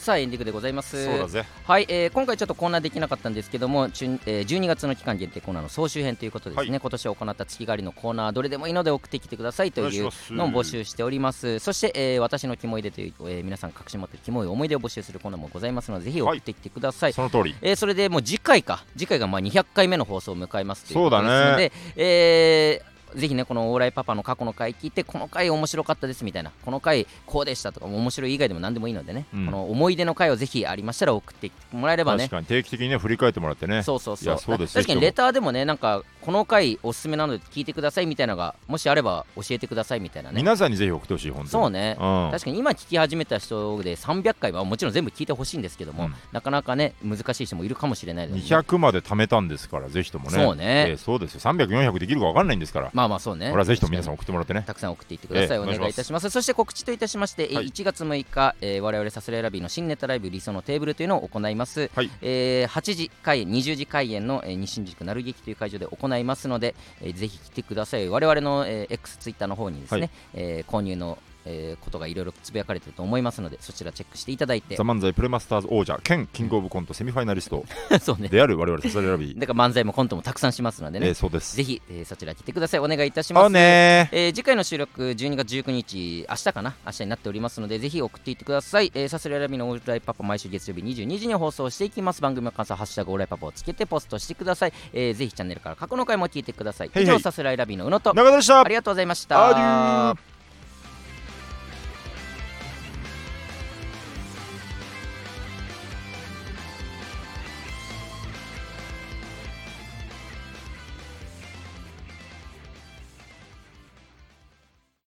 [0.00, 1.04] さあエンディングでございます。
[1.04, 1.44] そうだぜ。
[1.64, 6.80] はい、えー今回ちょっとコーナーできなかったんですけども、えー12月の期間限定コーナーの総集編ということでですね、はい。
[6.80, 11.58] 今年行った月替わりのコーナーどれでもいいので送ってきてくださいというのを募集しております。
[11.58, 17.54] そして、えー私のキモいでという、えー皆さん隠し持ってるキモい思い出を募集するコーナーもございますのでぜひ送ってきてください、その通り。
[17.60, 18.84] えーそれでもう次回か。
[18.96, 21.68] 次回がまあ200回目の放送を迎えますということそうだね。
[21.68, 26.52] ですので、えーぜひねこのオーライパパの過去の回聞いてこの回面白かったですみたいな。
[26.64, 29.46] この回こうでしたとか面白い以外でも何でもいいのでね、うん。
[29.46, 32.24] この思い出の回をぜひありましたら送ってもらえればね。
[32.24, 33.82] 確かに定期的にね振り返ってもらってね。
[33.82, 34.38] そうそうそう。
[34.38, 40.36] そうです確かにレターでもねなんかこの回おすすめなので聞いてくださいみたいなのがもしあれば教えてくださいみたいなね。
[40.36, 41.50] 皆さんにぜひ送ってほしい本当に。
[41.50, 41.96] そうね。
[41.98, 42.30] うん。
[42.30, 46.14] 確かに今聞き始めた人で300回はもちろん全部聞いてほしいんですけども、うん。
[46.32, 50.36] なかなかね難しい人もいるかもしれないのでね、200まで貯めたんですからぜひともね。
[50.36, 50.90] そうね。
[50.90, 51.40] えーそうですよ。
[51.40, 52.90] 300400できるか分かんないんですから。
[52.92, 53.50] まあまあそうね。
[53.50, 54.64] これはぜひとも皆さん送ってもらってね。
[54.66, 56.30] たくさん送っていってください、ええお願いいたします。
[56.30, 62.10] そして告知といたしまして、えーはい1月6日、えー我々さすらいラビーの新ネタライブ理想のテーブルというのを行います、はい。
[62.22, 68.08] えー8時開演20時開演の、えー西新宿なる劇という会場で行いますので、えーぜひ来てください。
[68.08, 70.10] 我々の、えー X ツイッターの方にですね、はい。
[70.34, 74.76] えー購入の、えーことがいろいろつぶやかれてると思いますのでそちらチェックしていただいて。
[74.76, 77.64] ザ・漫才プレマスターズ王者兼キングオブコントセミファイナリスト。
[78.00, 78.28] そうね。
[78.28, 79.38] である我々さすらいラビー。
[79.38, 81.56] だから漫才もコントもたくさんしますのでね、えーそうです。
[81.56, 82.80] ぜひ、えーそちら来てください。
[82.80, 83.46] お願いいたします。
[83.46, 84.08] あね。
[84.12, 86.74] えー次回の収録12月19日明日かな？
[86.86, 92.20] 明日になっておりますのでぜひ送っていってください、えー、さすらいラビーのオーライパパ毎週月曜日22時に放送していきます。
[92.22, 96.90] 番組の感想ハッシュタグオーライパパをつけてポストしてください、えーぜひチャンネルから過去の回も聞いてください。
[96.94, 98.14] 以上さすらいラビーの宇野と。
[98.14, 98.60] 中田でした。
[98.60, 100.39] ありがとうございました